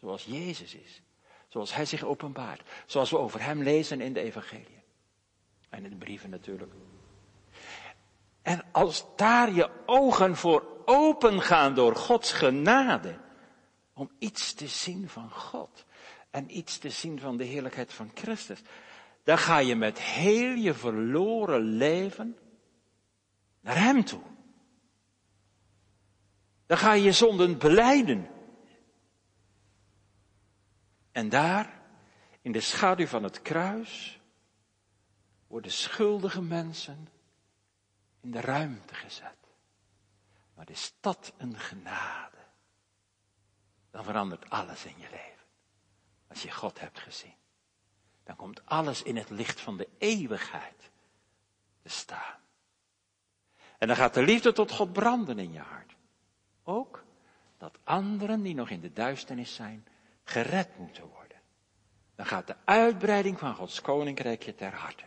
Zoals 0.00 0.24
Jezus 0.24 0.74
is. 0.74 1.02
Zoals 1.48 1.74
hij 1.74 1.84
zich 1.84 2.02
openbaart. 2.02 2.62
Zoals 2.86 3.10
we 3.10 3.18
over 3.18 3.42
hem 3.42 3.62
lezen 3.62 4.00
in 4.00 4.12
de 4.12 4.20
evangelie. 4.20 4.82
En 5.68 5.84
in 5.84 5.90
de 5.90 5.96
brieven 5.96 6.30
natuurlijk. 6.30 6.72
En 8.46 8.64
als 8.72 9.04
daar 9.16 9.52
je 9.52 9.70
ogen 9.86 10.36
voor 10.36 10.82
open 10.84 11.40
gaan 11.40 11.74
door 11.74 11.96
Gods 11.96 12.32
genade. 12.32 13.18
Om 13.92 14.10
iets 14.18 14.52
te 14.52 14.68
zien 14.68 15.08
van 15.08 15.30
God. 15.30 15.84
En 16.30 16.56
iets 16.56 16.78
te 16.78 16.90
zien 16.90 17.20
van 17.20 17.36
de 17.36 17.44
heerlijkheid 17.44 17.92
van 17.92 18.10
Christus. 18.14 18.60
Dan 19.22 19.38
ga 19.38 19.58
je 19.58 19.74
met 19.74 20.00
heel 20.00 20.54
je 20.54 20.74
verloren 20.74 21.60
leven 21.60 22.38
naar 23.60 23.76
Hem 23.76 24.04
toe. 24.04 24.22
Dan 26.66 26.78
ga 26.78 26.92
je 26.92 27.02
je 27.02 27.12
zonden 27.12 27.58
beleiden. 27.58 28.30
En 31.12 31.28
daar, 31.28 31.80
in 32.42 32.52
de 32.52 32.60
schaduw 32.60 33.06
van 33.06 33.22
het 33.22 33.42
kruis, 33.42 34.20
worden 35.46 35.72
schuldige 35.72 36.42
mensen 36.42 37.08
in 38.26 38.32
de 38.32 38.40
ruimte 38.40 38.94
gezet. 38.94 39.36
Maar 40.54 40.70
is 40.70 40.94
dat 41.00 41.32
een 41.36 41.58
genade? 41.58 42.36
Dan 43.90 44.04
verandert 44.04 44.50
alles 44.50 44.84
in 44.84 44.94
je 44.98 45.08
leven. 45.10 45.46
Als 46.28 46.42
je 46.42 46.50
God 46.50 46.80
hebt 46.80 46.98
gezien. 46.98 47.34
Dan 48.24 48.36
komt 48.36 48.66
alles 48.66 49.02
in 49.02 49.16
het 49.16 49.30
licht 49.30 49.60
van 49.60 49.76
de 49.76 49.88
eeuwigheid 49.98 50.90
te 51.82 51.88
staan. 51.88 52.40
En 53.78 53.86
dan 53.86 53.96
gaat 53.96 54.14
de 54.14 54.22
liefde 54.22 54.52
tot 54.52 54.70
God 54.70 54.92
branden 54.92 55.38
in 55.38 55.52
je 55.52 55.60
hart. 55.60 55.96
Ook 56.62 57.04
dat 57.58 57.78
anderen 57.84 58.42
die 58.42 58.54
nog 58.54 58.70
in 58.70 58.80
de 58.80 58.92
duisternis 58.92 59.54
zijn, 59.54 59.86
gered 60.24 60.78
moeten 60.78 61.08
worden. 61.08 61.40
Dan 62.14 62.26
gaat 62.26 62.46
de 62.46 62.56
uitbreiding 62.64 63.38
van 63.38 63.54
Gods 63.54 63.80
koninkrijk 63.80 64.42
je 64.42 64.54
ter 64.54 64.74
harte. 64.74 65.04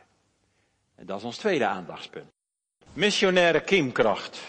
En 0.96 1.06
dat 1.06 1.18
is 1.18 1.24
ons 1.24 1.38
tweede 1.38 1.68
aandachtspunt. 1.68 2.38
Missionaire 3.00 3.62
kiemkracht. 3.62 4.40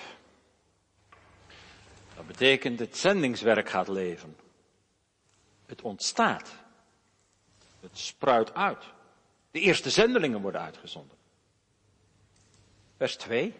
Dat 2.16 2.26
betekent 2.26 2.78
het 2.78 2.96
zendingswerk 2.96 3.68
gaat 3.68 3.88
leven. 3.88 4.36
Het 5.66 5.82
ontstaat. 5.82 6.50
Het 7.80 7.98
spruit 7.98 8.54
uit. 8.54 8.84
De 9.50 9.60
eerste 9.60 9.90
zendelingen 9.90 10.40
worden 10.40 10.60
uitgezonden. 10.60 11.16
Vers 12.96 13.16
2. 13.16 13.54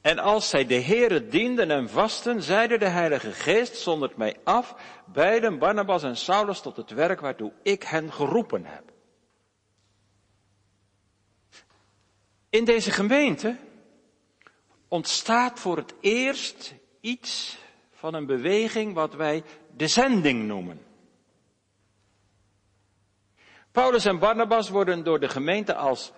En 0.00 0.18
als 0.18 0.48
zij 0.48 0.66
de 0.66 0.80
Heere 0.82 1.28
dienden 1.28 1.70
en 1.70 1.88
vasten, 1.88 2.42
zeide 2.42 2.78
de 2.78 2.88
Heilige 2.88 3.32
Geest, 3.32 3.76
zondert 3.76 4.16
mij 4.16 4.36
af, 4.44 4.74
beiden 5.04 5.58
Barnabas 5.58 6.02
en 6.02 6.16
Saulus 6.16 6.60
tot 6.60 6.76
het 6.76 6.90
werk 6.90 7.20
waartoe 7.20 7.52
ik 7.62 7.82
hen 7.82 8.12
geroepen 8.12 8.64
heb. 8.64 8.89
In 12.50 12.64
deze 12.64 12.90
gemeente 12.90 13.56
ontstaat 14.88 15.60
voor 15.60 15.76
het 15.76 15.94
eerst 16.00 16.74
iets 17.00 17.58
van 17.90 18.14
een 18.14 18.26
beweging 18.26 18.94
wat 18.94 19.14
wij 19.14 19.42
de 19.76 19.88
zending 19.88 20.46
noemen. 20.46 20.80
Paulus 23.72 24.04
en 24.04 24.18
Barnabas 24.18 24.68
worden 24.68 25.04
door 25.04 25.20
de 25.20 25.28
gemeente 25.28 25.74
als 25.74 26.12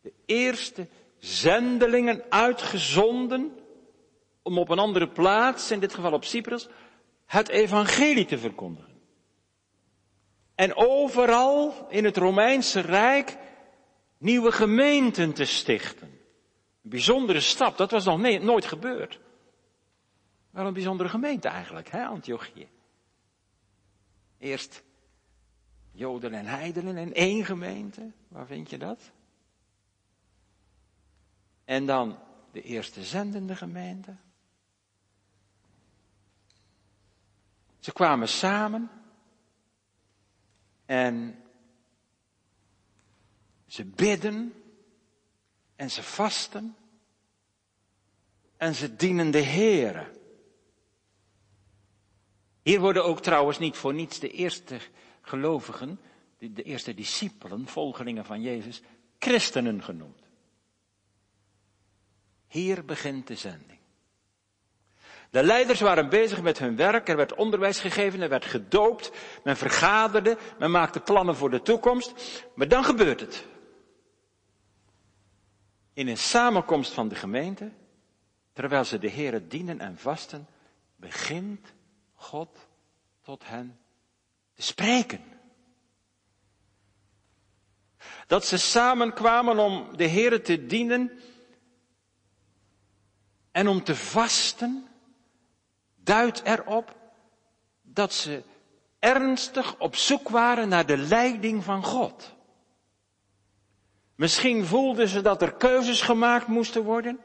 de 0.00 0.12
eerste 0.26 0.88
zendelingen 1.18 2.24
uitgezonden 2.28 3.58
om 4.42 4.58
op 4.58 4.68
een 4.68 4.78
andere 4.78 5.08
plaats, 5.08 5.70
in 5.70 5.80
dit 5.80 5.94
geval 5.94 6.12
op 6.12 6.24
Cyprus, 6.24 6.68
het 7.26 7.48
evangelie 7.48 8.24
te 8.24 8.38
verkondigen. 8.38 9.00
En 10.54 10.76
overal 10.76 11.86
in 11.88 12.04
het 12.04 12.16
Romeinse 12.16 12.80
Rijk 12.80 13.36
nieuwe 14.20 14.52
gemeenten 14.52 15.32
te 15.32 15.44
stichten. 15.44 16.08
Een 16.82 16.90
bijzondere 16.90 17.40
stap, 17.40 17.76
dat 17.76 17.90
was 17.90 18.04
nog 18.04 18.20
nooit 18.20 18.64
gebeurd. 18.64 19.20
Wel 20.50 20.66
een 20.66 20.72
bijzondere 20.72 21.08
gemeente 21.08 21.48
eigenlijk, 21.48 21.88
hè, 21.88 22.04
Antiochië. 22.04 22.68
Eerst 24.38 24.82
Joden 25.92 26.34
en 26.34 26.46
Heidenen 26.46 26.96
in 26.96 27.14
één 27.14 27.44
gemeente. 27.44 28.12
Waar 28.28 28.46
vind 28.46 28.70
je 28.70 28.78
dat? 28.78 29.10
En 31.64 31.86
dan 31.86 32.18
de 32.52 32.62
eerste 32.62 33.04
zendende 33.04 33.56
gemeente. 33.56 34.16
Ze 37.78 37.92
kwamen 37.92 38.28
samen 38.28 38.90
en 40.86 41.39
ze 43.70 43.84
bidden 43.84 44.54
en 45.76 45.90
ze 45.90 46.02
vasten 46.02 46.76
en 48.56 48.74
ze 48.74 48.96
dienen 48.96 49.30
de 49.30 49.42
Heere. 49.42 50.06
Hier 52.62 52.80
worden 52.80 53.04
ook 53.04 53.20
trouwens 53.20 53.58
niet 53.58 53.76
voor 53.76 53.94
niets 53.94 54.18
de 54.18 54.30
eerste 54.30 54.78
gelovigen, 55.20 56.00
de 56.38 56.62
eerste 56.62 56.94
discipelen, 56.94 57.66
volgelingen 57.66 58.24
van 58.24 58.42
Jezus, 58.42 58.82
christenen 59.18 59.82
genoemd. 59.82 60.22
Hier 62.46 62.84
begint 62.84 63.26
de 63.26 63.36
zending. 63.36 63.78
De 65.30 65.42
leiders 65.42 65.80
waren 65.80 66.08
bezig 66.08 66.42
met 66.42 66.58
hun 66.58 66.76
werk, 66.76 67.08
er 67.08 67.16
werd 67.16 67.34
onderwijs 67.34 67.80
gegeven, 67.80 68.20
er 68.20 68.28
werd 68.28 68.44
gedoopt, 68.44 69.12
men 69.44 69.56
vergaderde, 69.56 70.38
men 70.58 70.70
maakte 70.70 71.00
plannen 71.00 71.36
voor 71.36 71.50
de 71.50 71.62
toekomst, 71.62 72.14
maar 72.54 72.68
dan 72.68 72.84
gebeurt 72.84 73.20
het. 73.20 73.48
In 75.92 76.08
een 76.08 76.18
samenkomst 76.18 76.92
van 76.92 77.08
de 77.08 77.14
gemeente, 77.14 77.72
terwijl 78.52 78.84
ze 78.84 78.98
de 78.98 79.08
Heeren 79.08 79.48
dienen 79.48 79.80
en 79.80 79.98
vasten, 79.98 80.46
begint 80.96 81.72
God 82.14 82.68
tot 83.22 83.46
hen 83.46 83.78
te 84.54 84.62
spreken. 84.62 85.24
Dat 88.26 88.46
ze 88.46 88.56
samenkwamen 88.56 89.58
om 89.58 89.96
de 89.96 90.04
Heeren 90.04 90.42
te 90.42 90.66
dienen 90.66 91.20
en 93.50 93.68
om 93.68 93.84
te 93.84 93.96
vasten, 93.96 94.88
duidt 95.96 96.42
erop 96.42 96.96
dat 97.82 98.12
ze 98.12 98.42
ernstig 98.98 99.78
op 99.78 99.96
zoek 99.96 100.28
waren 100.28 100.68
naar 100.68 100.86
de 100.86 100.96
leiding 100.96 101.64
van 101.64 101.84
God. 101.84 102.34
Misschien 104.20 104.64
voelden 104.64 105.08
ze 105.08 105.20
dat 105.20 105.42
er 105.42 105.52
keuzes 105.52 106.00
gemaakt 106.00 106.46
moesten 106.46 106.82
worden. 106.82 107.18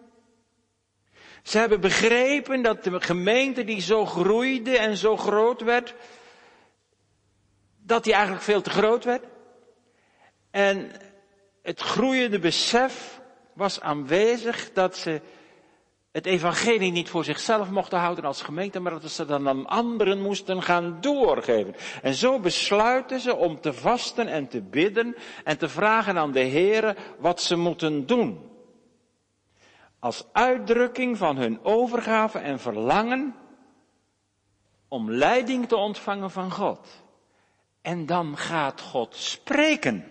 Ze 1.44 1.58
hebben 1.58 1.82
begrepen 1.82 2.62
dat 2.62 2.84
de 2.84 3.02
gemeente 3.02 3.64
die 3.64 3.82
zo 3.82 4.06
groeide 4.06 4.78
en 4.78 4.98
zo 4.98 5.18
groot 5.18 5.62
werd, 5.62 5.96
dat 7.78 8.04
die 8.04 8.14
eigenlijk 8.14 8.44
veel 8.44 8.62
te 8.62 8.70
groot 8.70 9.04
werd. 9.04 9.24
En 10.52 10.92
het 11.62 11.80
groeiende 11.80 12.40
besef 12.40 13.22
was 13.54 13.82
aanwezig 13.82 14.72
dat 14.74 14.98
ze 14.98 15.22
het 16.16 16.26
evangelie 16.26 16.92
niet 16.92 17.10
voor 17.10 17.24
zichzelf 17.24 17.70
mochten 17.70 18.00
houden 18.00 18.26
als 18.26 18.42
gemeente, 18.42 18.80
maar 18.80 19.00
dat 19.00 19.12
ze 19.12 19.26
dan 19.26 19.48
aan 19.48 19.66
anderen 19.66 20.22
moesten 20.22 20.64
gaan 20.64 20.98
doorgeven. 21.02 21.76
En 22.02 22.14
zo 22.14 22.40
besluiten 22.40 23.20
ze 23.20 23.36
om 23.36 23.62
te 23.62 23.74
vasten 23.74 24.28
en 24.28 24.48
te 24.48 24.62
bidden 24.62 25.16
en 25.44 25.58
te 25.58 25.70
vragen 25.70 26.18
aan 26.18 26.32
de 26.32 26.46
Heere 26.46 26.96
wat 27.20 27.42
ze 27.42 27.56
moeten 27.56 28.06
doen. 28.06 28.50
Als 30.00 30.26
uitdrukking 30.32 31.18
van 31.18 31.38
hun 31.38 31.64
overgave 31.64 32.40
en 32.40 32.60
verlangen 32.60 33.36
om 34.88 35.12
leiding 35.12 35.68
te 35.68 35.76
ontvangen 35.76 36.32
van 36.32 36.52
God. 36.52 37.04
En 37.82 38.06
dan 38.06 38.38
gaat 38.38 38.82
God 38.82 39.16
spreken. 39.16 40.06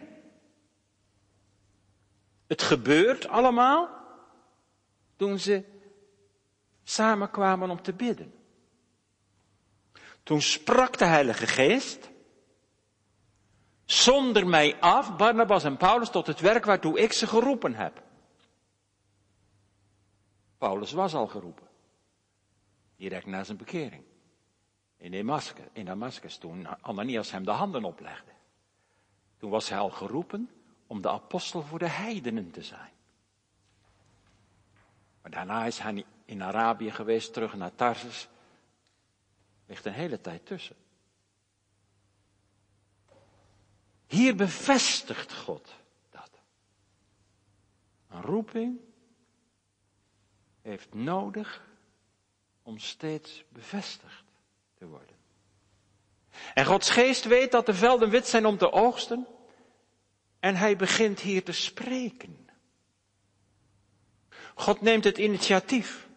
Het 2.46 2.62
gebeurt 2.62 3.28
allemaal 3.28 3.88
toen 5.16 5.38
ze 5.38 5.72
samenkwamen 6.84 7.70
om 7.70 7.82
te 7.82 7.92
bidden. 7.92 8.34
Toen 10.22 10.42
sprak 10.42 10.98
de 10.98 11.04
Heilige 11.04 11.46
Geest, 11.46 12.10
zonder 13.84 14.46
mij 14.46 14.80
af, 14.80 15.16
Barnabas 15.16 15.64
en 15.64 15.76
Paulus, 15.76 16.10
tot 16.10 16.26
het 16.26 16.40
werk 16.40 16.64
waartoe 16.64 16.98
ik 16.98 17.12
ze 17.12 17.26
geroepen 17.26 17.74
heb. 17.74 18.02
Paulus 20.58 20.92
was 20.92 21.14
al 21.14 21.26
geroepen, 21.26 21.68
direct 22.96 23.26
na 23.26 23.44
zijn 23.44 23.58
bekering. 23.58 24.02
In 24.96 25.10
Damascus, 25.10 25.64
in 25.72 25.84
Damascus 25.84 26.36
toen 26.36 26.68
Ananias 26.82 27.30
hem 27.30 27.44
de 27.44 27.50
handen 27.50 27.84
oplegde. 27.84 28.32
Toen 29.36 29.50
was 29.50 29.68
hij 29.68 29.78
al 29.78 29.90
geroepen 29.90 30.50
om 30.86 31.00
de 31.00 31.10
apostel 31.10 31.62
voor 31.62 31.78
de 31.78 31.88
heidenen 31.88 32.50
te 32.50 32.62
zijn. 32.62 32.92
Maar 35.24 35.32
daarna 35.32 35.64
is 35.64 35.78
hij 35.78 36.04
in 36.24 36.42
Arabië 36.42 36.90
geweest, 36.90 37.32
terug 37.32 37.54
naar 37.54 37.74
Tarsus. 37.74 38.28
Ligt 39.66 39.84
een 39.84 39.92
hele 39.92 40.20
tijd 40.20 40.46
tussen. 40.46 40.76
Hier 44.06 44.37
bevestigt 44.37 45.34
God 45.34 45.74
dat. 46.10 46.30
Een 48.08 48.22
roeping 48.22 48.80
heeft 50.62 50.94
nodig 50.94 51.68
om 52.62 52.78
steeds 52.78 53.44
bevestigd 53.48 54.24
te 54.74 54.87
worden. 54.87 55.16
En 56.54 56.64
Gods 56.66 56.90
geest 56.90 57.24
weet 57.24 57.52
dat 57.52 57.66
de 57.66 57.74
velden 57.74 58.10
wit 58.10 58.26
zijn 58.26 58.46
om 58.46 58.58
te 58.58 58.72
oogsten. 58.72 59.26
En 60.40 60.56
hij 60.56 60.76
begint 60.76 61.20
hier 61.20 61.44
te 61.44 61.52
spreken. 61.52 62.43
God 64.54 64.80
neemt 64.80 65.04
het 65.04 65.18
initiatief. 65.18 66.08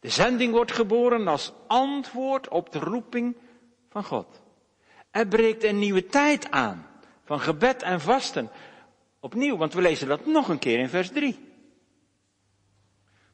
De 0.00 0.08
zending 0.08 0.52
wordt 0.52 0.72
geboren 0.72 1.28
als 1.28 1.52
antwoord 1.66 2.48
op 2.48 2.72
de 2.72 2.78
roeping 2.78 3.36
van 3.90 4.04
God. 4.04 4.40
Er 5.10 5.26
breekt 5.26 5.64
een 5.64 5.78
nieuwe 5.78 6.06
tijd 6.06 6.50
aan 6.50 6.86
van 7.24 7.40
gebed 7.40 7.82
en 7.82 8.00
vasten. 8.00 8.50
Opnieuw, 9.20 9.56
want 9.56 9.74
we 9.74 9.80
lezen 9.80 10.08
dat 10.08 10.26
nog 10.26 10.48
een 10.48 10.58
keer 10.58 10.78
in 10.78 10.88
vers 10.88 11.08
3. 11.08 11.50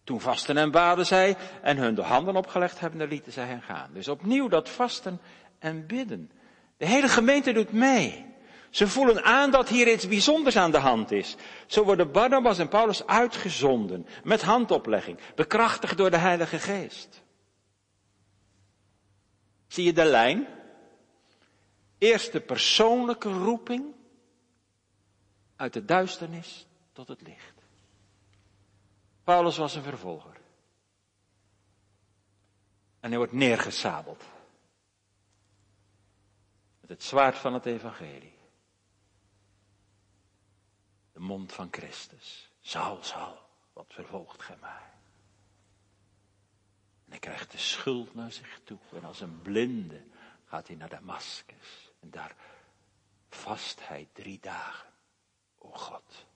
Toen 0.04 0.20
vasten 0.20 0.56
en 0.56 0.70
baden 0.70 1.06
zij 1.06 1.36
en 1.62 1.76
hun 1.76 1.94
de 1.94 2.02
handen 2.02 2.36
opgelegd 2.36 2.80
hebben, 2.80 3.08
lieten 3.08 3.32
zij 3.32 3.46
hen 3.46 3.62
gaan. 3.62 3.90
Dus 3.92 4.08
opnieuw 4.08 4.48
dat 4.48 4.68
vasten 4.68 5.20
en 5.58 5.86
bidden. 5.86 6.30
De 6.76 6.86
hele 6.86 7.08
gemeente 7.08 7.52
doet 7.52 7.72
mee. 7.72 8.26
Ze 8.70 8.88
voelen 8.88 9.24
aan 9.24 9.50
dat 9.50 9.68
hier 9.68 9.92
iets 9.92 10.08
bijzonders 10.08 10.56
aan 10.56 10.70
de 10.70 10.78
hand 10.78 11.10
is. 11.10 11.36
Zo 11.66 11.84
worden 11.84 12.12
Barnabas 12.12 12.58
en 12.58 12.68
Paulus 12.68 13.06
uitgezonden 13.06 14.06
met 14.24 14.42
handoplegging, 14.42 15.18
bekrachtigd 15.34 15.96
door 15.96 16.10
de 16.10 16.16
Heilige 16.16 16.58
Geest. 16.58 17.22
Zie 19.66 19.84
je 19.84 19.92
de 19.92 20.04
lijn? 20.04 20.46
Eerst 21.98 22.32
de 22.32 22.40
persoonlijke 22.40 23.32
roeping 23.32 23.94
uit 25.56 25.72
de 25.72 25.84
duisternis 25.84 26.66
tot 26.92 27.08
het 27.08 27.22
licht. 27.22 27.62
Paulus 29.24 29.56
was 29.56 29.74
een 29.74 29.82
vervolger. 29.82 30.36
En 33.00 33.08
hij 33.08 33.18
wordt 33.18 33.32
neergesabeld. 33.32 34.24
Met 36.80 36.90
het 36.90 37.02
zwaard 37.02 37.36
van 37.36 37.54
het 37.54 37.66
evangelie 37.66 38.36
de 41.18 41.24
van 41.46 41.68
Christus. 41.70 42.50
Saul, 42.60 43.02
Saul, 43.02 43.38
wat 43.72 43.86
vervolgt 43.88 44.42
gij 44.42 44.56
mij? 44.60 44.90
En 47.04 47.10
hij 47.10 47.18
krijgt 47.18 47.50
de 47.50 47.58
schuld 47.58 48.14
naar 48.14 48.32
zich 48.32 48.60
toe. 48.64 48.78
En 48.92 49.04
als 49.04 49.20
een 49.20 49.42
blinde 49.42 50.02
gaat 50.44 50.66
hij 50.66 50.76
naar 50.76 50.88
Damascus. 50.88 51.90
En 52.00 52.10
daar 52.10 52.34
vast 53.28 53.88
hij 53.88 54.08
drie 54.12 54.38
dagen. 54.40 54.88
O 55.58 55.70
God, 55.70 56.26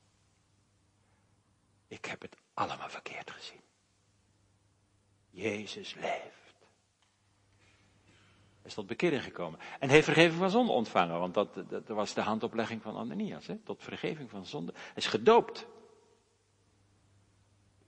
ik 1.88 2.04
heb 2.04 2.20
het 2.20 2.36
allemaal 2.54 2.88
verkeerd 2.88 3.30
gezien. 3.30 3.62
Jezus 5.30 5.94
leeft 5.94 6.41
is 8.64 8.74
tot 8.74 8.86
bekering 8.86 9.22
gekomen. 9.22 9.58
En 9.78 9.88
heeft 9.88 10.04
vergeving 10.04 10.38
van 10.38 10.50
zonde 10.50 10.72
ontvangen, 10.72 11.18
want 11.18 11.34
dat, 11.34 11.54
dat, 11.68 11.82
was 11.86 12.14
de 12.14 12.20
handoplegging 12.20 12.82
van 12.82 12.96
Ananias, 12.96 13.46
hè, 13.46 13.56
tot 13.56 13.82
vergeving 13.82 14.30
van 14.30 14.46
zonde. 14.46 14.72
Hij 14.74 14.92
is 14.94 15.06
gedoopt. 15.06 15.66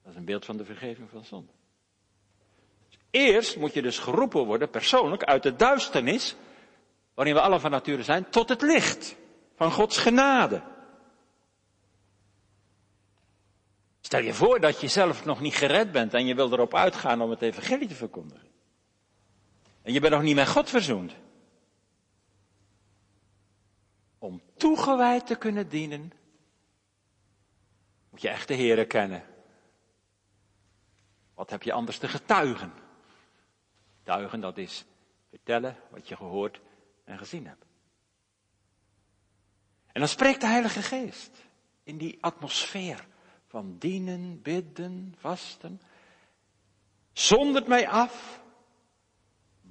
Dat 0.03 0.13
is 0.13 0.19
een 0.19 0.25
beeld 0.25 0.45
van 0.45 0.57
de 0.57 0.65
vergeving 0.65 1.11
van 1.11 1.25
zonde. 1.25 1.53
Dus 2.89 2.99
eerst 3.11 3.57
moet 3.57 3.73
je 3.73 3.83
dus 3.83 3.99
geroepen 3.99 4.45
worden, 4.45 4.71
persoonlijk, 4.71 5.25
uit 5.25 5.43
de 5.43 5.57
duisternis, 5.57 6.37
waarin 7.15 7.35
we 7.35 7.41
alle 7.41 7.61
van 7.61 7.71
nature 7.71 8.03
zijn, 8.03 8.31
tot 8.31 8.49
het 8.49 8.63
licht 8.63 9.17
van 9.57 9.73
Gods 9.73 9.99
genade. 9.99 10.63
Stel 14.01 14.21
je 14.21 14.35
voor 14.35 14.61
dat 14.61 14.81
je 14.81 14.89
zelf 14.89 15.25
nog 15.25 15.41
niet 15.41 15.55
gered 15.55 15.93
bent 15.93 16.15
en 16.15 16.27
je 16.27 16.35
wil 16.35 16.53
erop 16.53 16.75
uitgaan 16.75 17.23
om 17.23 17.31
het 17.31 17.43
evangelie 17.43 17.89
te 17.89 17.95
verkondigen. 17.95 18.54
En 19.85 19.93
je 19.93 20.01
bent 20.01 20.13
nog 20.13 20.23
niet 20.23 20.35
met 20.35 20.49
God 20.49 20.71
verzoend. 20.71 21.15
Om 24.19 24.43
toegewijd 24.57 25.27
te 25.27 25.37
kunnen 25.37 25.69
dienen, 25.69 26.13
moet 28.11 28.21
je 28.21 28.29
echt 28.29 28.49
de 28.49 28.85
kennen. 28.87 29.25
Wat 31.35 31.51
heb 31.51 31.63
je 31.63 31.73
anders 31.73 31.99
te 31.99 32.09
getuigen? 32.09 32.73
Getuigen, 33.99 34.41
dat 34.41 34.59
is 34.59 34.85
vertellen 35.29 35.77
wat 35.91 36.09
je 36.09 36.17
gehoord 36.17 36.61
en 37.05 37.19
gezien 37.19 37.47
hebt. 37.47 37.65
En 39.87 40.01
dan 40.01 40.09
spreekt 40.09 40.41
de 40.41 40.47
Heilige 40.47 40.83
Geest 40.83 41.45
in 41.83 41.99
die 41.99 42.19
atmosfeer 42.21 43.07
van 43.47 43.79
dienen, 43.79 44.43
bidden, 44.43 45.15
vasten. 45.19 45.81
Zondert 47.13 47.67
mij 47.67 47.89
af 47.89 48.43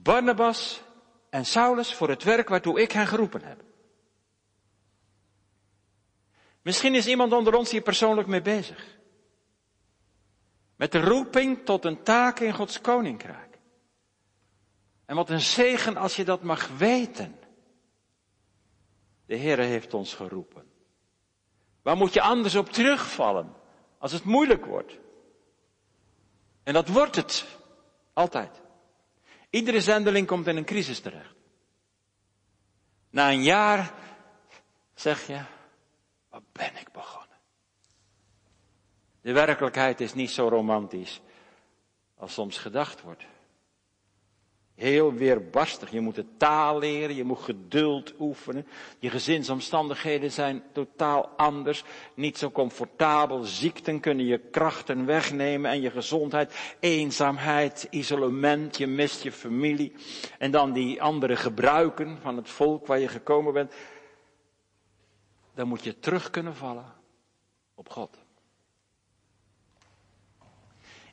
Barnabas 0.04 0.84
en 1.30 1.46
Saulus 1.46 1.94
voor 1.94 2.10
het 2.10 2.24
werk 2.24 2.50
waartoe 2.50 2.82
ik 2.82 2.92
hen 2.92 3.08
geroepen 3.08 3.44
heb. 3.44 3.64
Misschien 6.62 6.96
is 6.96 7.08
iemand 7.08 7.34
onder 7.34 7.56
ons 7.56 7.72
hier 7.72 7.82
persoonlijk 7.82 8.28
mee 8.28 8.42
bezig. 8.42 8.98
Met 10.76 10.92
de 10.92 11.02
roeping 11.02 11.66
tot 11.66 11.86
een 11.86 12.04
taak 12.04 12.40
in 12.40 12.54
Gods 12.54 12.82
koninkrijk. 12.82 13.60
En 15.06 15.16
wat 15.16 15.30
een 15.30 15.42
zegen 15.42 15.98
als 15.98 16.16
je 16.16 16.24
dat 16.24 16.44
mag 16.44 16.68
weten. 16.68 17.40
De 19.26 19.38
Heere 19.38 19.64
heeft 19.64 19.94
ons 19.94 20.14
geroepen. 20.14 20.72
Waar 21.82 21.98
moet 21.98 22.14
je 22.14 22.22
anders 22.22 22.56
op 22.56 22.70
terugvallen 22.70 23.54
als 23.98 24.12
het 24.12 24.24
moeilijk 24.24 24.66
wordt? 24.66 24.98
En 26.64 26.74
dat 26.74 26.88
wordt 26.88 27.16
het 27.16 27.46
altijd. 28.14 28.63
Iedere 29.54 29.82
zendeling 29.82 30.28
komt 30.28 30.48
in 30.48 30.58
een 30.58 30.66
crisis 30.66 31.00
terecht. 31.00 31.36
Na 33.10 33.32
een 33.32 33.44
jaar 33.44 33.94
zeg 34.94 35.28
je, 35.28 35.42
wat 36.30 36.44
ben 36.52 36.76
ik 36.76 36.92
begonnen? 36.92 37.38
De 39.22 39.32
werkelijkheid 39.32 40.02
is 40.02 40.14
niet 40.14 40.32
zo 40.32 40.48
romantisch 40.48 41.22
als 42.16 42.34
soms 42.34 42.58
gedacht 42.58 43.02
wordt. 43.02 43.24
Heel 44.76 45.14
weerbarstig. 45.14 45.92
Je 45.92 46.00
moet 46.00 46.16
de 46.16 46.26
taal 46.38 46.80
leren, 46.80 47.16
je 47.16 47.24
moet 47.24 47.40
geduld 47.42 48.14
oefenen. 48.20 48.68
Je 49.00 49.10
gezinsomstandigheden 49.10 50.32
zijn 50.32 50.64
totaal 50.72 51.30
anders, 51.38 51.84
niet 52.14 52.38
zo 52.38 52.52
comfortabel. 52.52 53.44
Ziekten 53.44 54.00
kunnen 54.00 54.26
je 54.26 54.38
krachten 54.38 55.06
wegnemen 55.06 55.72
en 55.72 55.82
je 55.82 55.92
gezondheid. 55.92 56.76
Eenzaamheid, 56.80 57.88
isolement, 57.90 58.78
je 58.78 58.88
mist 58.88 59.24
je 59.24 59.32
familie. 59.32 59.94
En 60.38 60.52
dan 60.52 60.74
die 60.74 61.02
andere 61.02 61.36
gebruiken 61.36 62.18
van 62.22 62.38
het 62.38 62.50
volk 62.50 62.88
waar 62.88 63.00
je 63.00 63.08
gekomen 63.08 63.54
bent. 63.54 63.74
Dan 65.54 65.68
moet 65.68 65.84
je 65.84 66.00
terug 66.00 66.30
kunnen 66.30 66.56
vallen 66.56 66.94
op 67.76 67.90
God. 67.90 68.18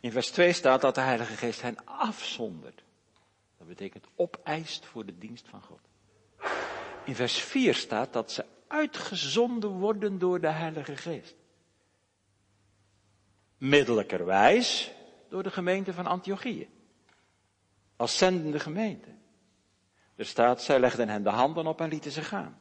In 0.00 0.12
vers 0.12 0.30
2 0.30 0.52
staat 0.52 0.80
dat 0.80 0.94
de 0.94 1.00
Heilige 1.00 1.36
Geest 1.36 1.62
hen 1.62 1.76
afzondert. 1.84 2.82
Betekent 3.70 4.06
opeist 4.16 4.86
voor 4.86 5.06
de 5.06 5.18
dienst 5.18 5.48
van 5.48 5.62
God. 5.62 5.80
In 7.04 7.14
vers 7.14 7.42
4 7.42 7.74
staat 7.74 8.12
dat 8.12 8.32
ze 8.32 8.44
uitgezonden 8.66 9.70
worden 9.70 10.18
door 10.18 10.40
de 10.40 10.48
Heilige 10.48 10.96
Geest. 10.96 11.36
Middelijkerwijs 13.58 14.92
door 15.28 15.42
de 15.42 15.50
gemeente 15.50 15.92
van 15.92 16.06
Antiochië. 16.06 16.68
Als 17.96 18.18
zendende 18.18 18.60
gemeente. 18.60 19.08
Er 20.16 20.26
staat, 20.26 20.62
zij 20.62 20.80
legden 20.80 21.08
hen 21.08 21.22
de 21.22 21.30
handen 21.30 21.66
op 21.66 21.80
en 21.80 21.88
lieten 21.88 22.12
ze 22.12 22.22
gaan. 22.22 22.58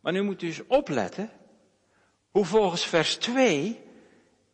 Maar 0.00 0.12
nu 0.12 0.22
moet 0.22 0.42
u 0.42 0.46
eens 0.46 0.66
opletten 0.66 1.30
hoe 2.30 2.44
volgens 2.44 2.86
vers 2.86 3.16
2 3.16 3.89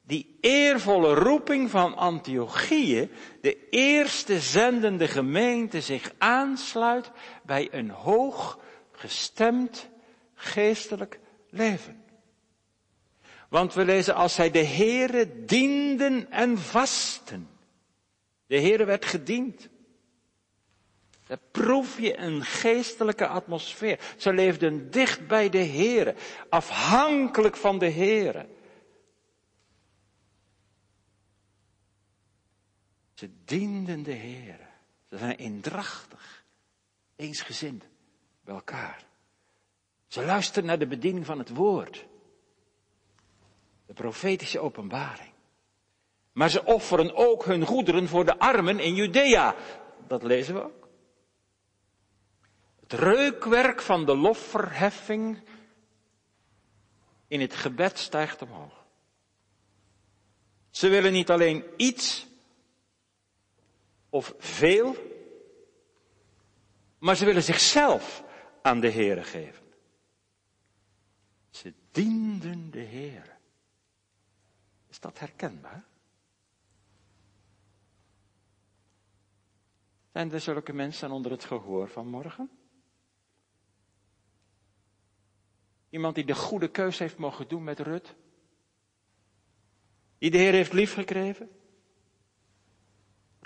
die 0.07 0.39
eervolle 0.41 1.15
roeping 1.15 1.71
van 1.71 1.97
Antiochieën, 1.97 3.11
de 3.41 3.69
eerste 3.71 4.41
zendende 4.41 5.09
gemeente, 5.09 5.81
zich 5.81 6.13
aansluit 6.19 7.11
bij 7.43 7.69
een 7.71 7.91
hoog 7.91 8.59
gestemd 8.93 9.89
geestelijk 10.35 11.19
leven. 11.51 12.05
Want 13.49 13.75
we 13.75 13.85
lezen 13.85 14.15
als 14.15 14.35
zij 14.35 14.51
de 14.51 14.65
Heere 14.65 15.45
dienden 15.45 16.31
en 16.31 16.59
vasten. 16.59 17.49
De 18.47 18.61
Heere 18.61 18.85
werd 18.85 19.05
gediend. 19.05 19.69
Daar 21.27 21.39
proef 21.51 22.01
je 22.01 22.19
een 22.19 22.45
geestelijke 22.45 23.27
atmosfeer. 23.27 23.99
Ze 24.17 24.33
leefden 24.33 24.91
dicht 24.91 25.27
bij 25.27 25.49
de 25.49 25.65
Heere, 25.65 26.15
afhankelijk 26.49 27.57
van 27.57 27.79
de 27.79 27.91
Heere. 27.91 28.47
Ze 33.17 33.31
dienden 33.45 34.03
de 34.03 34.13
Heer. 34.13 34.59
Ze 35.09 35.19
zijn 35.19 35.37
eendrachtig, 35.37 36.45
eensgezind 37.17 37.85
bij 38.45 38.55
elkaar. 38.55 39.05
Ze 40.07 40.25
luisteren 40.25 40.65
naar 40.65 40.79
de 40.79 40.87
bediening 40.87 41.27
van 41.27 41.39
het 41.39 41.49
woord. 41.49 42.07
De 43.87 43.93
profetische 43.93 44.59
openbaring. 44.61 45.33
Maar 46.33 46.51
ze 46.51 46.65
offeren 46.65 47.15
ook 47.15 47.45
hun 47.45 47.67
goederen 47.67 48.09
voor 48.09 48.25
de 48.25 48.39
armen 48.39 48.79
in 48.79 48.95
Judea. 48.95 49.55
Dat 50.07 50.23
lezen 50.23 50.55
we 50.55 50.63
ook. 50.63 50.89
Het 52.81 52.93
reukwerk 52.93 53.83
van 53.83 54.07
de 54.07 54.17
lofverheffing 54.17 55.43
in 57.29 57.41
het 57.41 57.55
gebed 57.55 57.99
stijgt 57.99 58.43
omhoog. 58.43 58.85
Ze 60.71 60.89
willen 60.89 61.13
niet 61.13 61.31
alleen 61.31 61.65
iets 61.77 62.27
of 64.17 64.35
veel, 64.39 64.97
maar 66.99 67.17
ze 67.17 67.25
willen 67.25 67.43
zichzelf 67.43 68.25
aan 68.63 68.81
de 68.81 68.91
Heere 68.91 69.23
geven. 69.23 69.65
Ze 71.51 71.75
dienden 71.91 72.71
de 72.71 72.79
Heer. 72.79 73.39
Is 74.89 75.01
dat 75.01 75.19
herkenbaar? 75.19 75.85
Zijn 80.13 80.33
er 80.33 80.41
zulke 80.41 80.73
mensen 80.73 81.11
onder 81.11 81.31
het 81.31 81.45
gehoor 81.45 81.89
van 81.89 82.07
morgen? 82.07 82.51
Iemand 85.91 86.15
die 86.15 86.25
de 86.25 86.35
goede 86.35 86.69
keus 86.69 86.99
heeft 86.99 87.17
mogen 87.17 87.49
doen 87.49 87.65
met 87.65 87.81
Rut? 87.81 88.15
Die 90.19 90.31
de 90.31 90.39
Heer 90.39 90.53
heeft 90.53 90.73
liefgekregen? 90.73 91.51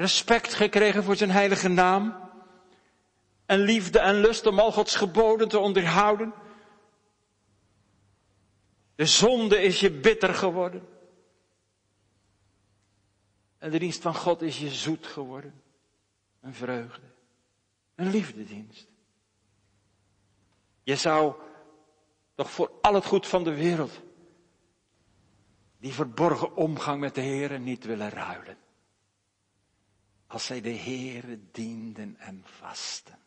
Respect 0.00 0.54
gekregen 0.54 1.04
voor 1.04 1.16
zijn 1.16 1.30
heilige 1.30 1.68
naam. 1.68 2.30
En 3.46 3.58
liefde 3.58 3.98
en 3.98 4.20
lust 4.20 4.46
om 4.46 4.58
al 4.58 4.72
Gods 4.72 4.96
geboden 4.96 5.48
te 5.48 5.58
onderhouden. 5.58 6.32
De 8.94 9.06
zonde 9.06 9.62
is 9.62 9.80
je 9.80 9.90
bitter 9.90 10.34
geworden. 10.34 10.88
En 13.58 13.70
de 13.70 13.78
dienst 13.78 14.02
van 14.02 14.14
God 14.14 14.42
is 14.42 14.58
je 14.58 14.70
zoet 14.70 15.06
geworden. 15.06 15.62
Een 16.40 16.54
vreugde. 16.54 17.06
Een 17.94 18.10
liefdedienst. 18.10 18.88
Je 20.82 20.96
zou 20.96 21.34
toch 22.34 22.50
voor 22.50 22.70
al 22.80 22.94
het 22.94 23.04
goed 23.06 23.26
van 23.26 23.44
de 23.44 23.54
wereld 23.54 24.00
die 25.78 25.92
verborgen 25.92 26.56
omgang 26.56 27.00
met 27.00 27.14
de 27.14 27.20
Heer 27.20 27.60
niet 27.60 27.84
willen 27.84 28.10
ruilen 28.10 28.56
als 30.30 30.46
zij 30.46 30.60
de 30.60 30.74
Heere 30.74 31.38
dienden 31.50 32.16
en 32.18 32.42
vasten. 32.44 33.18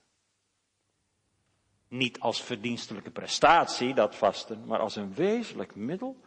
Niet 1.88 2.20
als 2.20 2.44
verdienstelijke 2.44 3.12
prestatie, 3.12 3.94
dat 3.94 4.16
vasten, 4.16 4.66
maar 4.66 4.80
als 4.80 4.96
een 4.96 5.14
wezenlijk 5.14 5.76
middel 5.76 6.22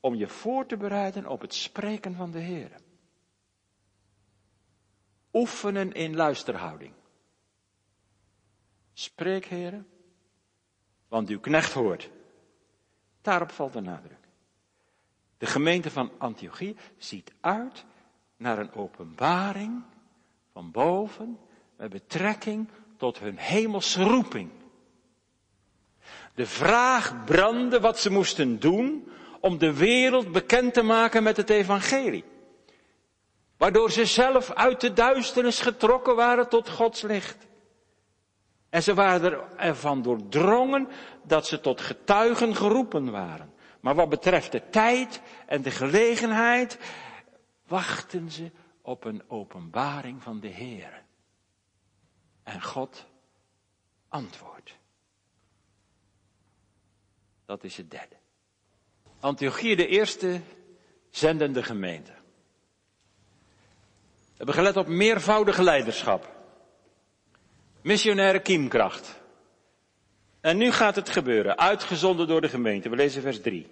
om 0.00 0.14
je 0.14 0.28
voor 0.28 0.66
te 0.66 0.76
bereiden 0.76 1.26
op 1.26 1.40
het 1.40 1.54
spreken 1.54 2.14
van 2.14 2.30
de 2.30 2.40
Heere. 2.40 2.76
Oefenen 5.32 5.92
in 5.92 6.16
luisterhouding. 6.16 6.92
Spreek, 8.92 9.44
Heere, 9.44 9.84
want 11.08 11.28
uw 11.28 11.40
knecht 11.40 11.72
hoort. 11.72 12.10
Daarop 13.20 13.50
valt 13.50 13.72
de 13.72 13.80
nadruk. 13.80 14.28
De 15.38 15.46
gemeente 15.46 15.90
van 15.90 16.12
Antiochie 16.18 16.76
ziet 16.96 17.32
uit 17.40 17.84
naar 18.36 18.58
een 18.58 18.72
openbaring 18.72 19.90
van 20.52 20.70
boven 20.70 21.38
met 21.76 21.90
betrekking 21.90 22.68
tot 22.96 23.18
hun 23.18 23.36
hemelse 23.36 24.02
roeping. 24.02 24.50
De 26.34 26.46
vraag 26.46 27.24
brandde 27.24 27.80
wat 27.80 27.98
ze 27.98 28.10
moesten 28.10 28.60
doen 28.60 29.08
om 29.40 29.58
de 29.58 29.72
wereld 29.72 30.32
bekend 30.32 30.74
te 30.74 30.82
maken 30.82 31.22
met 31.22 31.36
het 31.36 31.50
evangelie. 31.50 32.24
Waardoor 33.56 33.90
ze 33.90 34.04
zelf 34.04 34.52
uit 34.52 34.80
de 34.80 34.92
duisternis 34.92 35.60
getrokken 35.60 36.16
waren 36.16 36.48
tot 36.48 36.68
Gods 36.68 37.02
licht. 37.02 37.46
En 38.70 38.82
ze 38.82 38.94
waren 38.94 39.58
ervan 39.58 40.02
doordrongen 40.02 40.88
dat 41.22 41.46
ze 41.46 41.60
tot 41.60 41.80
getuigen 41.80 42.56
geroepen 42.56 43.10
waren. 43.10 43.52
Maar 43.80 43.94
wat 43.94 44.08
betreft 44.08 44.52
de 44.52 44.68
tijd 44.70 45.20
en 45.46 45.62
de 45.62 45.70
gelegenheid, 45.70 46.78
wachten 47.66 48.30
ze 48.30 48.50
op 48.82 49.04
een 49.04 49.22
openbaring 49.28 50.22
van 50.22 50.40
de 50.40 50.48
Heer. 50.48 51.02
En 52.42 52.62
God 52.62 53.06
antwoordt. 54.08 54.76
Dat 57.44 57.64
is 57.64 57.76
het 57.76 57.90
derde. 57.90 58.16
Antiochie, 59.20 59.76
de 59.76 59.86
eerste 59.86 60.40
zendende 61.10 61.62
gemeente. 61.62 62.12
We 64.22 64.36
hebben 64.36 64.54
gelet 64.54 64.76
op 64.76 64.86
meervoudige 64.86 65.62
leiderschap. 65.62 66.30
Missionaire 67.80 68.40
kiemkracht. 68.40 69.20
En 70.40 70.56
nu 70.56 70.72
gaat 70.72 70.96
het 70.96 71.08
gebeuren, 71.08 71.58
uitgezonden 71.58 72.26
door 72.26 72.40
de 72.40 72.48
gemeente. 72.48 72.88
We 72.88 72.96
lezen 72.96 73.22
vers 73.22 73.40
3. 73.40 73.68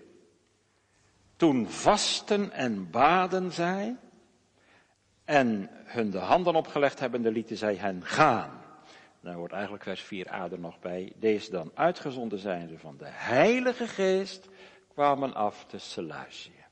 Toen 1.37 1.69
vasten 1.69 2.53
en 2.53 2.91
baden 2.91 3.53
zij 3.53 3.97
en 5.31 5.71
hun 5.85 6.11
de 6.11 6.19
handen 6.19 6.55
opgelegd 6.55 7.01
hebbende 7.01 7.31
lieten 7.33 7.57
zij 7.57 7.75
hen 7.75 8.05
gaan. 8.05 8.63
Daar 9.21 9.37
wordt 9.37 9.53
eigenlijk 9.53 9.83
vers 9.83 10.05
4a 10.05 10.53
er 10.53 10.59
nog 10.59 10.79
bij. 10.81 11.13
Deze 11.17 11.51
dan 11.51 11.71
uitgezonden 11.75 12.39
zijn 12.39 12.69
ze 12.69 12.79
van 12.79 12.97
de 12.97 13.09
Heilige 13.09 13.87
Geest 13.87 14.49
kwamen 14.89 15.35
af 15.35 15.65
te 15.65 15.79
Seleucië. 15.79 16.65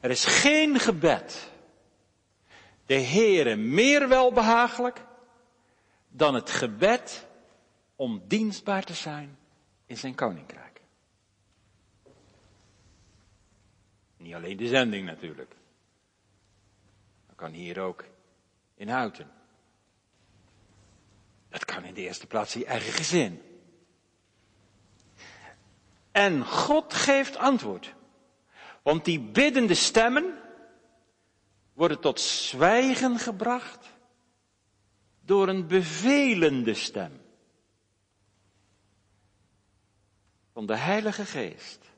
Er 0.00 0.10
is 0.10 0.24
geen 0.24 0.78
gebed 0.78 1.50
de 2.86 3.00
Heere 3.00 3.56
meer 3.56 4.08
welbehagelijk 4.08 5.04
dan 6.08 6.34
het 6.34 6.50
gebed 6.50 7.26
om 7.96 8.22
dienstbaar 8.26 8.84
te 8.84 8.94
zijn 8.94 9.38
in 9.86 9.96
zijn 9.96 10.14
koninkrijk. 10.14 10.80
Niet 14.16 14.34
alleen 14.34 14.56
de 14.56 14.68
zending 14.68 15.06
natuurlijk 15.06 15.60
kan 17.42 17.52
hier 17.52 17.80
ook 17.80 18.04
in 18.74 18.88
Houten. 18.88 19.30
Dat 21.48 21.64
kan 21.64 21.84
in 21.84 21.94
de 21.94 22.00
eerste 22.00 22.26
plaats 22.26 22.52
je 22.52 22.64
eigen 22.64 22.92
gezin. 22.92 23.42
En 26.10 26.46
God 26.46 26.94
geeft 26.94 27.36
antwoord. 27.36 27.94
Want 28.82 29.04
die 29.04 29.20
biddende 29.20 29.74
stemmen 29.74 30.38
worden 31.72 32.00
tot 32.00 32.20
zwijgen 32.20 33.18
gebracht 33.18 33.92
door 35.20 35.48
een 35.48 35.66
bevelende 35.66 36.74
stem. 36.74 37.20
Van 40.52 40.66
de 40.66 40.76
Heilige 40.76 41.24
Geest. 41.24 41.90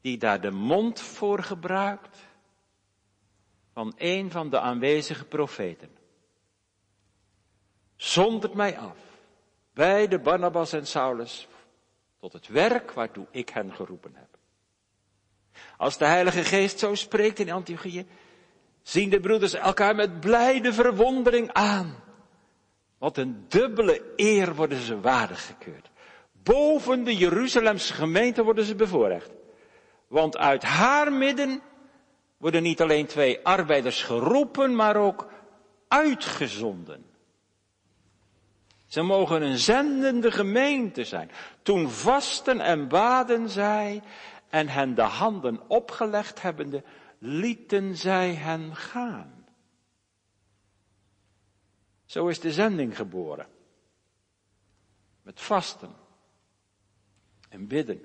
Die 0.00 0.18
daar 0.18 0.40
de 0.40 0.50
mond 0.50 1.00
voor 1.00 1.42
gebruikt 1.42 2.27
van 3.78 3.92
een 3.96 4.30
van 4.30 4.50
de 4.50 4.60
aanwezige 4.60 5.24
profeten. 5.24 5.88
Zondert 7.96 8.54
mij 8.54 8.78
af 8.78 8.96
bij 9.74 10.08
de 10.08 10.18
Barnabas 10.18 10.72
en 10.72 10.86
Saulus 10.86 11.48
tot 12.20 12.32
het 12.32 12.48
werk 12.48 12.92
waartoe 12.92 13.26
ik 13.30 13.48
hen 13.48 13.74
geroepen 13.74 14.14
heb. 14.14 14.38
Als 15.76 15.98
de 15.98 16.04
Heilige 16.04 16.44
Geest 16.44 16.78
zo 16.78 16.94
spreekt 16.94 17.38
in 17.38 17.50
Antiochië, 17.50 18.06
zien 18.82 19.10
de 19.10 19.20
broeders 19.20 19.54
elkaar 19.54 19.94
met 19.94 20.20
blijde 20.20 20.72
verwondering 20.72 21.52
aan. 21.52 21.94
Wat 22.98 23.16
een 23.16 23.44
dubbele 23.48 24.02
eer 24.16 24.54
worden 24.54 24.80
ze 24.80 25.00
waardig 25.00 25.46
gekeurd. 25.46 25.90
Boven 26.32 27.04
de 27.04 27.16
Jeruzalemse 27.16 27.92
gemeente 27.92 28.44
worden 28.44 28.64
ze 28.64 28.74
bevoorrecht. 28.74 29.30
Want 30.08 30.36
uit 30.36 30.62
haar 30.62 31.12
midden 31.12 31.62
worden 32.38 32.62
niet 32.62 32.80
alleen 32.80 33.06
twee 33.06 33.44
arbeiders 33.44 34.02
geroepen, 34.02 34.74
maar 34.74 34.96
ook 34.96 35.28
uitgezonden. 35.88 37.06
Ze 38.86 39.02
mogen 39.02 39.42
een 39.42 39.58
zendende 39.58 40.30
gemeente 40.30 41.04
zijn. 41.04 41.30
Toen 41.62 41.90
vasten 41.90 42.60
en 42.60 42.88
baden 42.88 43.48
zij 43.48 44.02
en 44.48 44.68
hen 44.68 44.94
de 44.94 45.02
handen 45.02 45.68
opgelegd 45.68 46.42
hebbende, 46.42 46.84
lieten 47.18 47.96
zij 47.96 48.34
hen 48.34 48.76
gaan. 48.76 49.46
Zo 52.04 52.26
is 52.26 52.40
de 52.40 52.52
zending 52.52 52.96
geboren. 52.96 53.46
Met 55.22 55.40
vasten 55.40 55.94
en 57.48 57.66
bidden 57.66 58.04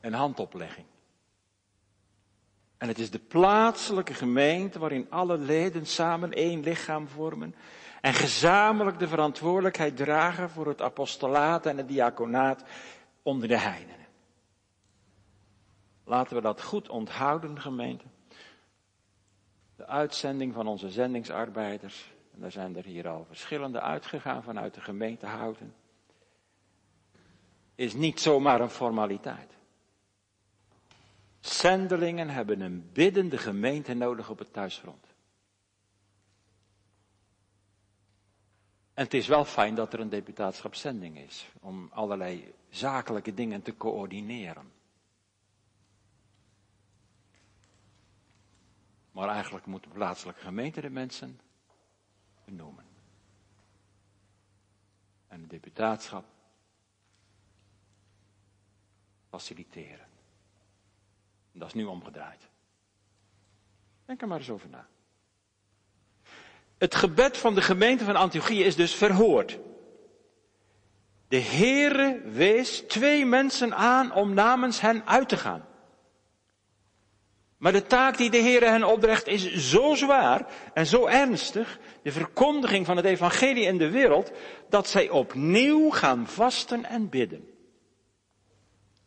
en 0.00 0.12
handoplegging. 0.12 0.86
En 2.80 2.88
het 2.88 2.98
is 2.98 3.10
de 3.10 3.18
plaatselijke 3.18 4.14
gemeente 4.14 4.78
waarin 4.78 5.06
alle 5.10 5.38
leden 5.38 5.86
samen 5.86 6.32
één 6.32 6.60
lichaam 6.60 7.08
vormen 7.08 7.54
en 8.00 8.14
gezamenlijk 8.14 8.98
de 8.98 9.08
verantwoordelijkheid 9.08 9.96
dragen 9.96 10.50
voor 10.50 10.66
het 10.66 10.80
apostolaat 10.80 11.66
en 11.66 11.76
het 11.76 11.88
diaconaat 11.88 12.64
onder 13.22 13.48
de 13.48 13.58
heidenen. 13.58 14.06
Laten 16.04 16.36
we 16.36 16.42
dat 16.42 16.62
goed 16.62 16.88
onthouden, 16.88 17.60
gemeente. 17.60 18.04
De 19.76 19.86
uitzending 19.86 20.54
van 20.54 20.66
onze 20.66 20.90
zendingsarbeiders, 20.90 22.12
en 22.34 22.40
daar 22.40 22.52
zijn 22.52 22.76
er 22.76 22.84
hier 22.84 23.08
al 23.08 23.24
verschillende 23.24 23.80
uitgegaan 23.80 24.42
vanuit 24.42 24.74
de 24.74 24.80
gemeente 24.80 25.26
Houten, 25.26 25.74
is 27.74 27.94
niet 27.94 28.20
zomaar 28.20 28.60
een 28.60 28.70
formaliteit. 28.70 29.58
Zendelingen 31.40 32.28
hebben 32.28 32.60
een 32.60 32.92
biddende 32.92 33.38
gemeente 33.38 33.94
nodig 33.94 34.30
op 34.30 34.38
het 34.38 34.52
thuisfront. 34.52 35.06
En 38.94 39.04
het 39.04 39.14
is 39.14 39.26
wel 39.26 39.44
fijn 39.44 39.74
dat 39.74 39.92
er 39.92 40.00
een 40.00 40.08
deputaatschapszending 40.08 41.18
is, 41.18 41.48
om 41.60 41.88
allerlei 41.92 42.54
zakelijke 42.68 43.34
dingen 43.34 43.62
te 43.62 43.76
coördineren. 43.76 44.72
Maar 49.12 49.28
eigenlijk 49.28 49.66
moet 49.66 49.82
de 49.82 49.88
plaatselijke 49.88 50.40
gemeente 50.40 50.80
de 50.80 50.90
mensen 50.90 51.40
benoemen. 52.44 52.84
En 55.28 55.40
het 55.40 55.50
deputaatschap 55.50 56.24
faciliteren. 59.28 60.09
Dat 61.52 61.68
is 61.68 61.74
nu 61.74 61.84
omgedraaid. 61.84 62.48
Denk 64.06 64.20
er 64.20 64.28
maar 64.28 64.38
eens 64.38 64.50
over 64.50 64.68
na. 64.68 64.86
Het 66.78 66.94
gebed 66.94 67.36
van 67.36 67.54
de 67.54 67.62
gemeente 67.62 68.04
van 68.04 68.16
Antiochië 68.16 68.62
is 68.62 68.76
dus 68.76 68.94
verhoord. 68.94 69.58
De 71.28 71.40
Heere 71.40 72.20
wees 72.24 72.84
twee 72.88 73.26
mensen 73.26 73.74
aan 73.74 74.14
om 74.14 74.34
namens 74.34 74.80
hen 74.80 75.06
uit 75.06 75.28
te 75.28 75.36
gaan. 75.36 75.68
Maar 77.56 77.72
de 77.72 77.86
taak 77.86 78.16
die 78.16 78.30
de 78.30 78.38
Heere 78.38 78.64
hen 78.64 78.84
opdracht 78.84 79.26
is 79.26 79.70
zo 79.70 79.94
zwaar 79.94 80.52
en 80.74 80.86
zo 80.86 81.06
ernstig, 81.06 81.78
de 82.02 82.12
verkondiging 82.12 82.86
van 82.86 82.96
het 82.96 83.06
evangelie 83.06 83.64
in 83.64 83.78
de 83.78 83.90
wereld, 83.90 84.32
dat 84.68 84.88
zij 84.88 85.08
opnieuw 85.08 85.90
gaan 85.90 86.26
vasten 86.26 86.84
en 86.84 87.08
bidden. 87.08 87.48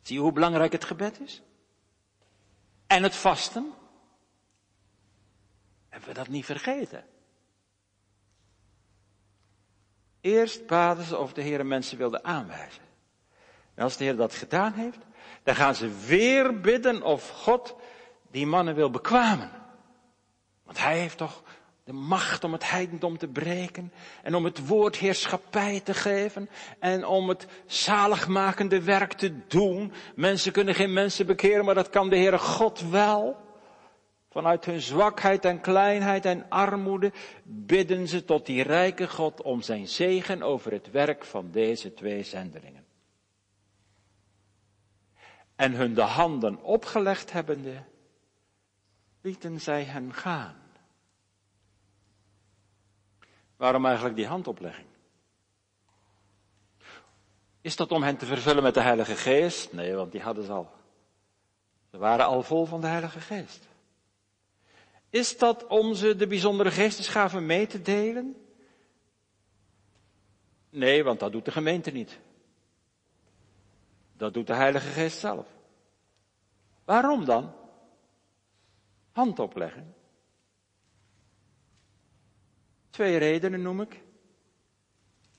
Zie 0.01 0.15
je 0.15 0.21
hoe 0.21 0.31
belangrijk 0.31 0.71
het 0.71 0.83
gebed 0.83 1.19
is? 1.19 1.41
En 2.87 3.03
het 3.03 3.15
vasten? 3.15 3.73
Hebben 5.89 6.09
we 6.09 6.15
dat 6.15 6.27
niet 6.27 6.45
vergeten? 6.45 7.05
Eerst 10.21 10.67
baden 10.67 11.05
ze 11.05 11.17
of 11.17 11.33
de 11.33 11.41
Heer 11.41 11.65
mensen 11.65 11.97
wilde 11.97 12.23
aanwijzen. 12.23 12.83
En 13.73 13.83
als 13.83 13.97
de 13.97 14.03
Heer 14.03 14.15
dat 14.15 14.35
gedaan 14.35 14.73
heeft, 14.73 14.99
dan 15.43 15.55
gaan 15.55 15.75
ze 15.75 16.05
weer 16.05 16.59
bidden 16.59 17.01
of 17.01 17.29
God 17.29 17.75
die 18.31 18.45
mannen 18.45 18.75
wil 18.75 18.89
bekwamen. 18.89 19.51
Want 20.63 20.77
hij 20.77 20.99
heeft 20.99 21.17
toch 21.17 21.43
de 21.83 21.93
macht 21.93 22.43
om 22.43 22.51
het 22.51 22.69
heidendom 22.69 23.17
te 23.17 23.27
breken 23.27 23.93
en 24.21 24.35
om 24.35 24.43
het 24.43 24.67
woord 24.67 24.95
heerschappij 24.95 25.79
te 25.79 25.93
geven 25.93 26.49
en 26.79 27.05
om 27.05 27.29
het 27.29 27.47
zaligmakende 27.65 28.83
werk 28.83 29.13
te 29.13 29.47
doen. 29.47 29.91
Mensen 30.15 30.51
kunnen 30.51 30.75
geen 30.75 30.93
mensen 30.93 31.25
bekeren, 31.25 31.65
maar 31.65 31.75
dat 31.75 31.89
kan 31.89 32.09
de 32.09 32.17
Heere 32.17 32.39
God 32.39 32.89
wel. 32.89 33.37
Vanuit 34.29 34.65
hun 34.65 34.81
zwakheid 34.81 35.45
en 35.45 35.61
kleinheid 35.61 36.25
en 36.25 36.45
armoede 36.49 37.11
bidden 37.43 38.07
ze 38.07 38.25
tot 38.25 38.45
die 38.45 38.63
rijke 38.63 39.07
God 39.07 39.41
om 39.41 39.61
zijn 39.61 39.87
zegen 39.87 40.41
over 40.43 40.71
het 40.71 40.91
werk 40.91 41.25
van 41.25 41.51
deze 41.51 41.93
twee 41.93 42.23
zendelingen. 42.23 42.85
En 45.55 45.73
hun 45.73 45.93
de 45.93 46.01
handen 46.01 46.63
opgelegd 46.63 47.31
hebbende, 47.31 47.83
lieten 49.21 49.61
zij 49.61 49.83
hen 49.83 50.13
gaan. 50.13 50.62
Waarom 53.63 53.85
eigenlijk 53.85 54.15
die 54.15 54.27
handoplegging? 54.27 54.87
Is 57.61 57.75
dat 57.75 57.91
om 57.91 58.03
hen 58.03 58.17
te 58.17 58.25
vervullen 58.25 58.63
met 58.63 58.73
de 58.73 58.81
Heilige 58.81 59.15
Geest? 59.15 59.73
Nee, 59.73 59.93
want 59.93 60.11
die 60.11 60.21
hadden 60.21 60.43
ze 60.45 60.51
al. 60.51 60.71
Ze 61.91 61.97
waren 61.97 62.25
al 62.25 62.43
vol 62.43 62.65
van 62.65 62.81
de 62.81 62.87
Heilige 62.87 63.19
Geest. 63.19 63.67
Is 65.09 65.37
dat 65.37 65.67
om 65.67 65.93
ze 65.93 66.15
de 66.15 66.27
bijzondere 66.27 66.71
geestesgaven 66.71 67.45
mee 67.45 67.67
te 67.67 67.81
delen? 67.81 68.35
Nee, 70.69 71.03
want 71.03 71.19
dat 71.19 71.31
doet 71.31 71.45
de 71.45 71.51
gemeente 71.51 71.91
niet. 71.91 72.19
Dat 74.17 74.33
doet 74.33 74.47
de 74.47 74.55
Heilige 74.55 74.87
Geest 74.87 75.17
zelf. 75.17 75.47
Waarom 76.85 77.25
dan? 77.25 77.53
Hand 79.11 79.39
opleggen. 79.39 79.95
Twee 82.93 83.17
redenen 83.17 83.61
noem 83.61 83.81
ik. 83.81 84.01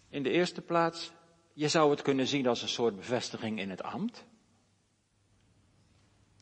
In 0.09 0.23
de 0.23 0.31
eerste 0.31 0.63
plaats, 0.63 1.13
je 1.53 1.69
zou 1.69 1.91
het 1.91 2.03
kunnen 2.03 2.27
zien 2.27 2.47
als 2.47 2.63
een 2.63 2.69
soort 2.69 2.97
bevestiging 2.97 3.59
in 3.59 3.71
het 3.71 3.83
ambt. 3.83 4.25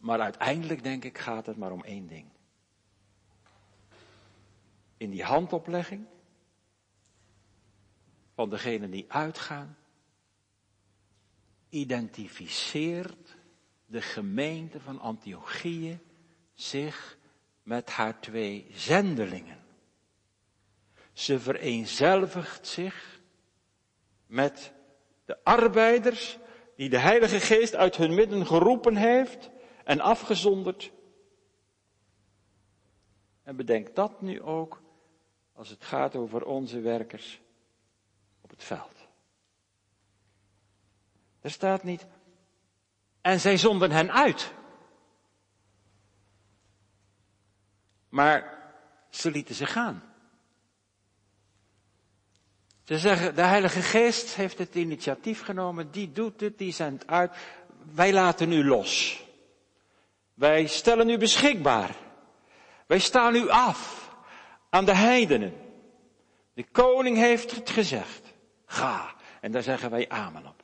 Maar 0.01 0.21
uiteindelijk 0.21 0.83
denk 0.83 1.05
ik 1.05 1.19
gaat 1.19 1.47
het 1.47 1.57
maar 1.57 1.73
om 1.73 1.85
één 1.85 2.07
ding. 2.07 2.29
In 4.97 5.11
die 5.11 5.25
handoplegging 5.25 6.07
van 8.35 8.51
degenen 8.51 8.91
die 8.91 9.13
uitgaan, 9.13 9.77
identificeert 11.69 13.37
de 13.87 14.03
gemeente 14.03 14.81
van 14.81 15.01
Antiochië 15.01 16.01
zich 16.55 17.19
met 17.63 17.91
haar 17.91 18.21
twee 18.21 18.67
zendelingen. 18.71 19.62
Ze 21.13 21.41
vereenzelvigt 21.41 22.67
zich 22.67 23.21
met 24.27 24.73
de 25.25 25.45
arbeiders 25.45 26.39
die 26.77 26.89
de 26.89 26.99
Heilige 26.99 27.41
Geest 27.41 27.75
uit 27.75 27.97
hun 27.97 28.15
midden 28.15 28.47
geroepen 28.47 28.97
heeft 28.97 29.51
en 29.85 30.01
afgezonderd. 30.01 30.93
En 33.43 33.57
bedenk 33.57 33.95
dat 33.95 34.21
nu 34.21 34.43
ook 34.43 34.83
als 35.53 35.69
het 35.69 35.85
gaat 35.85 36.17
over 36.17 36.45
onze 36.45 36.81
werkers 36.81 37.41
op 38.41 38.51
het 38.51 38.65
veld. 38.65 39.09
Er 41.41 41.51
staat 41.51 41.83
niet, 41.83 42.07
en 43.21 43.41
zij 43.41 43.57
zonden 43.57 43.91
hen 43.91 44.13
uit. 44.13 44.55
Maar 48.09 48.63
ze 49.11 49.31
lieten 49.31 49.55
ze 49.55 49.67
gaan. 49.67 50.12
Ze 52.85 52.99
zeggen, 52.99 53.35
de 53.35 53.43
Heilige 53.43 53.83
Geest 53.83 54.35
heeft 54.35 54.59
het 54.59 54.75
initiatief 54.75 55.43
genomen, 55.43 55.91
die 55.91 56.13
doet 56.13 56.41
het, 56.41 56.59
die 56.59 56.73
zendt 56.73 57.07
uit. 57.07 57.37
Wij 57.95 58.13
laten 58.13 58.53
u 58.53 58.65
los. 58.65 59.23
Wij 60.35 60.67
stellen 60.67 61.09
u 61.09 61.19
beschikbaar. 61.19 61.97
Wij 62.87 62.99
staan 62.99 63.35
u 63.35 63.49
af 63.49 64.11
aan 64.71 64.85
de 64.85 64.95
heidenen. 64.95 65.55
De 66.55 66.65
koning 66.73 67.17
heeft 67.17 67.51
het 67.51 67.71
gezegd. 67.71 68.35
Ga. 68.67 69.15
En 69.41 69.53
daar 69.53 69.63
zeggen 69.63 69.91
wij 69.91 70.09
amen 70.09 70.47
op. 70.47 70.63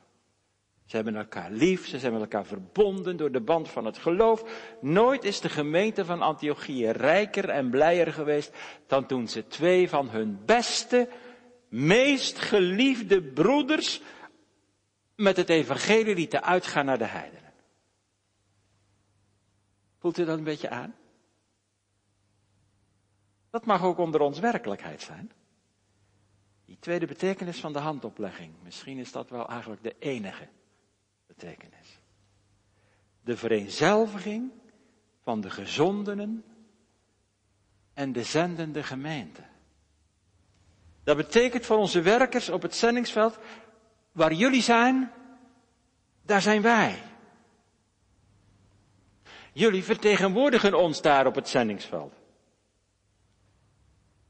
Ze 0.85 0.95
hebben 0.95 1.15
elkaar 1.15 1.51
lief, 1.51 1.87
ze 1.87 1.99
zijn 1.99 2.13
met 2.13 2.21
elkaar 2.21 2.45
verbonden 2.45 3.17
door 3.17 3.31
de 3.31 3.41
band 3.41 3.69
van 3.69 3.85
het 3.85 3.97
geloof. 3.97 4.43
Nooit 4.81 5.23
is 5.23 5.39
de 5.39 5.49
gemeente 5.49 6.05
van 6.05 6.21
Antiochië 6.21 6.89
rijker 6.89 7.49
en 7.49 7.69
blijer 7.69 8.13
geweest 8.13 8.51
dan 8.87 9.05
toen 9.05 9.27
ze 9.27 9.47
twee 9.47 9.89
van 9.89 10.09
hun 10.09 10.39
beste, 10.45 11.07
meest 11.69 12.39
geliefde 12.39 13.21
broeders 13.23 14.01
met 15.15 15.37
het 15.37 15.49
evangelie 15.49 16.15
lieten 16.15 16.43
uitgaan 16.43 16.85
naar 16.85 16.97
de 16.97 17.05
heidenen. 17.05 17.53
Voelt 19.97 20.17
u 20.17 20.25
dat 20.25 20.37
een 20.37 20.43
beetje 20.43 20.69
aan? 20.69 20.95
Dat 23.49 23.65
mag 23.65 23.83
ook 23.83 23.97
onder 23.97 24.21
ons 24.21 24.39
werkelijkheid 24.39 25.01
zijn. 25.01 25.31
Die 26.65 26.77
tweede 26.79 27.05
betekenis 27.05 27.59
van 27.59 27.73
de 27.73 27.79
handoplegging. 27.79 28.53
Misschien 28.63 28.97
is 28.97 29.11
dat 29.11 29.29
wel 29.29 29.47
eigenlijk 29.47 29.83
de 29.83 29.95
enige 29.99 30.47
betekenis. 31.27 31.99
De 33.21 33.37
vereenzelviging 33.37 34.51
van 35.21 35.41
de 35.41 35.49
gezondenen 35.49 36.43
en 37.93 38.11
de 38.11 38.23
zendende 38.23 38.83
gemeente. 38.83 39.48
Dat 41.09 41.17
betekent 41.17 41.65
voor 41.65 41.77
onze 41.77 42.01
werkers 42.01 42.49
op 42.49 42.61
het 42.61 42.75
zendingsveld, 42.75 43.37
waar 44.11 44.33
jullie 44.33 44.61
zijn, 44.61 45.11
daar 46.21 46.41
zijn 46.41 46.61
wij. 46.61 47.01
Jullie 49.53 49.83
vertegenwoordigen 49.83 50.73
ons 50.73 51.01
daar 51.01 51.25
op 51.25 51.35
het 51.35 51.49
zendingsveld. 51.49 52.13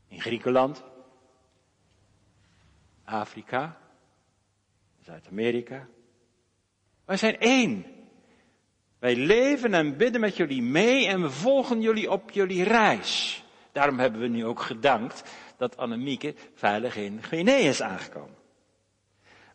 In 0.07 0.21
Griekenland, 0.21 0.83
Afrika, 3.03 3.77
Zuid-Amerika, 4.99 5.87
wij 7.05 7.17
zijn 7.17 7.39
één. 7.39 7.85
Wij 8.99 9.15
leven 9.15 9.73
en 9.73 9.97
bidden 9.97 10.21
met 10.21 10.37
jullie 10.37 10.61
mee 10.61 11.07
en 11.07 11.21
we 11.21 11.29
volgen 11.29 11.81
jullie 11.81 12.11
op 12.11 12.31
jullie 12.31 12.63
reis. 12.63 13.43
Daarom 13.71 13.99
hebben 13.99 14.21
we 14.21 14.27
nu 14.27 14.45
ook 14.45 14.61
gedankt 14.61 15.23
dat 15.59 15.77
Annemieke 15.77 16.33
veilig 16.53 16.95
in 16.95 17.23
Guinea 17.23 17.69
is 17.69 17.81
aangekomen. 17.81 18.35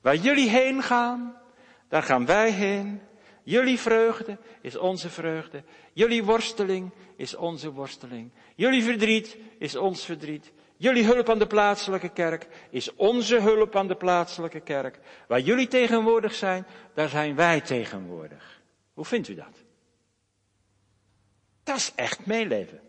Waar 0.01 0.17
jullie 0.17 0.49
heen 0.49 0.83
gaan, 0.83 1.37
daar 1.89 2.03
gaan 2.03 2.27
wij 2.27 2.51
heen. 2.51 3.01
Jullie 3.43 3.79
vreugde 3.79 4.39
is 4.61 4.77
onze 4.77 5.11
vreugde. 5.11 5.63
Jullie 5.93 6.25
worsteling 6.25 6.91
is 7.17 7.35
onze 7.35 7.73
worsteling. 7.73 8.31
Jullie 8.55 8.83
verdriet 8.83 9.37
is 9.59 9.77
ons 9.77 10.05
verdriet. 10.05 10.53
Jullie 10.77 11.05
hulp 11.05 11.29
aan 11.29 11.39
de 11.39 11.47
plaatselijke 11.47 12.09
kerk 12.09 12.47
is 12.71 12.95
onze 12.95 13.41
hulp 13.41 13.77
aan 13.77 13.89
de 13.89 13.97
plaatselijke 13.97 14.61
kerk. 14.61 14.99
Waar 15.29 15.41
jullie 15.41 15.69
tegenwoordig 15.69 16.35
zijn, 16.35 16.67
daar 16.95 17.09
zijn 17.09 17.35
wij 17.35 17.61
tegenwoordig. 17.61 18.63
Hoe 18.95 19.05
vindt 19.05 19.29
u 19.29 19.35
dat? 19.35 19.65
Dat 21.63 21.77
is 21.77 21.93
echt 21.95 22.27
meeleven. 22.27 22.81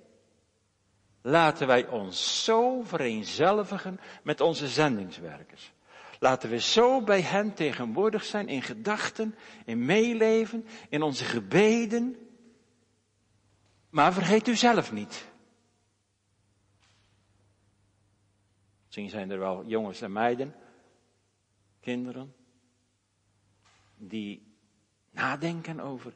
Laten 1.27 1.67
wij 1.67 1.87
ons 1.87 2.43
zo 2.43 2.81
vereenzelvigen 2.81 3.99
met 4.23 4.41
onze 4.41 4.67
zendingswerkers. 4.67 5.71
Laten 6.19 6.49
we 6.49 6.59
zo 6.59 7.01
bij 7.01 7.21
hen 7.21 7.53
tegenwoordig 7.53 8.23
zijn 8.23 8.47
in 8.47 8.61
gedachten, 8.61 9.35
in 9.65 9.85
meeleven, 9.85 10.65
in 10.89 11.01
onze 11.01 11.23
gebeden. 11.23 12.15
Maar 13.89 14.13
vergeet 14.13 14.47
u 14.47 14.55
zelf 14.55 14.91
niet. 14.91 15.27
Misschien 18.83 19.09
zijn 19.09 19.31
er 19.31 19.39
wel 19.39 19.65
jongens 19.65 20.01
en 20.01 20.11
meiden, 20.11 20.55
kinderen, 21.79 22.35
die 23.97 24.55
nadenken 25.11 25.79
over, 25.79 26.13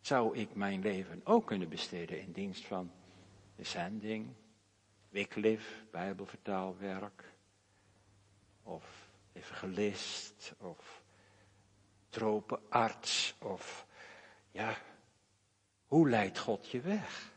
zou 0.00 0.38
ik 0.38 0.54
mijn 0.54 0.80
leven 0.80 1.20
ook 1.24 1.46
kunnen 1.46 1.68
besteden 1.68 2.20
in 2.20 2.32
dienst 2.32 2.66
van 2.66 2.90
de 3.60 3.66
zending, 3.66 4.34
bijbelvertaalwerk, 5.90 7.24
of 8.62 9.10
evangelist, 9.32 10.52
of 10.58 11.02
tropenarts, 12.08 13.34
of 13.38 13.86
ja, 14.50 14.76
hoe 15.86 16.08
leidt 16.08 16.38
God 16.38 16.70
je 16.70 16.80
weg? 16.80 17.32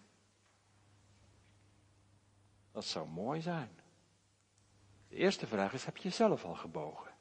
Dat 2.71 2.85
zou 2.85 3.07
mooi 3.07 3.41
zijn. 3.41 3.79
De 5.07 5.15
eerste 5.15 5.47
vraag 5.47 5.73
is, 5.73 5.85
heb 5.85 5.97
je 5.97 6.03
jezelf 6.03 6.43
al 6.43 6.55
gebogen 6.55 7.11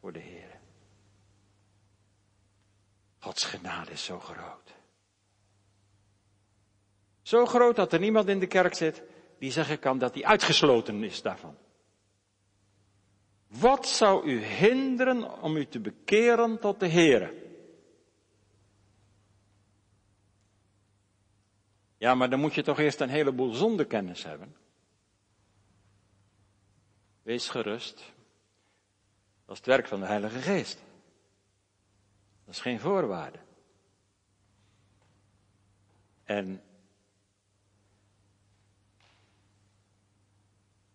voor 0.00 0.12
de 0.12 0.18
Heer? 0.18 0.60
Gods 3.18 3.44
genade 3.44 3.90
is 3.90 4.04
zo 4.04 4.20
groot. 4.20 4.81
Zo 7.22 7.46
groot 7.46 7.76
dat 7.76 7.92
er 7.92 7.98
niemand 8.00 8.28
in 8.28 8.38
de 8.38 8.46
kerk 8.46 8.74
zit 8.74 9.02
die 9.38 9.50
zeggen 9.50 9.78
kan 9.78 9.98
dat 9.98 10.14
hij 10.14 10.24
uitgesloten 10.24 11.04
is 11.04 11.22
daarvan. 11.22 11.56
Wat 13.46 13.88
zou 13.88 14.26
u 14.26 14.44
hinderen 14.44 15.42
om 15.42 15.56
u 15.56 15.66
te 15.66 15.80
bekeren 15.80 16.58
tot 16.58 16.80
de 16.80 16.86
Heer? 16.86 17.32
Ja, 21.96 22.14
maar 22.14 22.30
dan 22.30 22.40
moet 22.40 22.54
je 22.54 22.62
toch 22.62 22.78
eerst 22.78 23.00
een 23.00 23.08
heleboel 23.08 23.52
zondekennis 23.52 24.24
hebben. 24.24 24.56
Wees 27.22 27.48
gerust. 27.48 27.96
Dat 29.44 29.54
is 29.54 29.56
het 29.56 29.66
werk 29.66 29.86
van 29.86 30.00
de 30.00 30.06
Heilige 30.06 30.38
Geest. 30.38 30.82
Dat 32.44 32.54
is 32.54 32.60
geen 32.60 32.80
voorwaarde. 32.80 33.38
En 36.24 36.62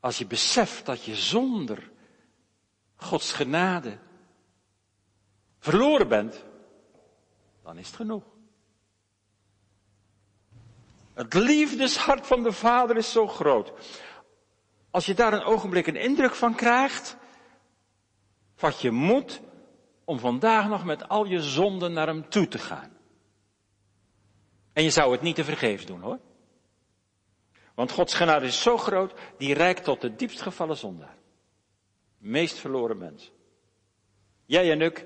als 0.08 0.18
je 0.18 0.26
beseft 0.26 0.86
dat 0.86 1.04
je 1.04 1.16
zonder 1.16 1.92
Gods 2.96 3.32
genade 3.32 3.98
verloren 5.60 6.08
bent, 6.08 6.46
dan 7.64 7.78
is 7.78 7.88
het 7.88 7.96
genoeg. 7.96 8.24
Het 11.14 11.34
liefdeshart 11.34 12.28
van 12.28 12.44
de 12.44 12.52
Vader 12.52 12.98
is 12.98 13.12
zo 13.12 13.28
groot. 13.28 13.74
Als 14.92 15.06
je 15.06 15.14
daar 15.14 15.34
een 15.34 15.44
ogenblik 15.44 15.88
een 15.88 15.96
indruk 15.96 16.36
van 16.36 16.56
krijgt, 16.56 17.18
vat 18.56 18.82
je 18.82 18.92
moed 18.92 19.42
om 20.06 20.20
vandaag 20.20 20.68
nog 20.68 20.86
met 20.86 21.10
al 21.10 21.26
je 21.26 21.42
zonden 21.42 21.94
naar 21.94 22.08
hem 22.08 22.30
toe 22.30 22.48
te 22.48 22.60
gaan. 22.60 22.98
En 24.74 24.84
je 24.84 24.90
zou 24.90 25.12
het 25.12 25.22
niet 25.22 25.36
te 25.36 25.44
vergeefs 25.44 25.86
doen 25.86 26.02
hoor. 26.02 26.20
Want 27.78 27.92
Gods 27.92 28.14
genade 28.14 28.46
is 28.46 28.62
zo 28.62 28.78
groot, 28.78 29.14
die 29.38 29.54
reikt 29.54 29.84
tot 29.84 30.02
de 30.02 30.16
diepst 30.16 30.42
gevallen 30.42 30.78
zondaar. 30.78 31.16
Meest 32.18 32.58
verloren 32.58 32.98
mens. 32.98 33.32
Jij 34.46 34.72
en 34.72 34.82
ik, 34.82 35.06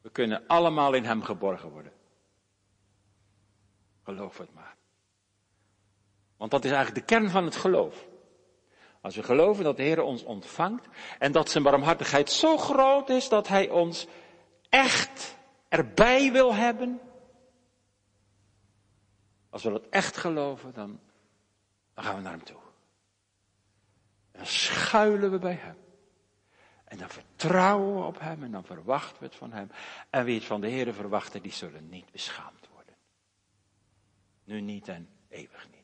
we 0.00 0.10
kunnen 0.10 0.46
allemaal 0.46 0.92
in 0.94 1.04
hem 1.04 1.22
geborgen 1.22 1.70
worden. 1.70 1.92
Geloof 4.02 4.38
het 4.38 4.54
maar. 4.54 4.76
Want 6.36 6.50
dat 6.50 6.64
is 6.64 6.70
eigenlijk 6.70 7.06
de 7.06 7.14
kern 7.14 7.30
van 7.30 7.44
het 7.44 7.56
geloof. 7.56 8.08
Als 9.00 9.16
we 9.16 9.22
geloven 9.22 9.64
dat 9.64 9.76
de 9.76 9.82
Heer 9.82 10.02
ons 10.02 10.24
ontvangt 10.24 10.86
en 11.18 11.32
dat 11.32 11.50
zijn 11.50 11.64
barmhartigheid 11.64 12.30
zo 12.30 12.56
groot 12.56 13.08
is 13.08 13.28
dat 13.28 13.48
Hij 13.48 13.70
ons 13.70 14.06
echt 14.68 15.36
erbij 15.68 16.32
wil 16.32 16.54
hebben. 16.54 17.00
Als 19.50 19.62
we 19.62 19.70
dat 19.70 19.88
echt 19.90 20.16
geloven, 20.16 20.74
dan, 20.74 21.00
dan 21.94 22.04
gaan 22.04 22.16
we 22.16 22.22
naar 22.22 22.32
Hem 22.32 22.44
toe. 22.44 22.60
Dan 24.30 24.46
schuilen 24.46 25.30
we 25.30 25.38
bij 25.38 25.54
Hem. 25.54 25.76
En 26.84 26.98
dan 26.98 27.08
vertrouwen 27.08 27.94
we 27.94 28.06
op 28.06 28.20
Hem 28.20 28.42
en 28.42 28.50
dan 28.50 28.64
verwachten 28.64 29.18
we 29.18 29.24
het 29.24 29.34
van 29.34 29.52
Hem. 29.52 29.70
En 30.10 30.24
wie 30.24 30.34
het 30.34 30.44
van 30.44 30.60
de 30.60 30.68
Heer 30.68 30.94
verwachten, 30.94 31.42
die 31.42 31.52
zullen 31.52 31.88
niet 31.88 32.10
beschaamd 32.12 32.68
nu 34.48 34.60
niet 34.60 34.88
en 34.88 35.08
eeuwig 35.28 35.68
niet. 35.70 35.77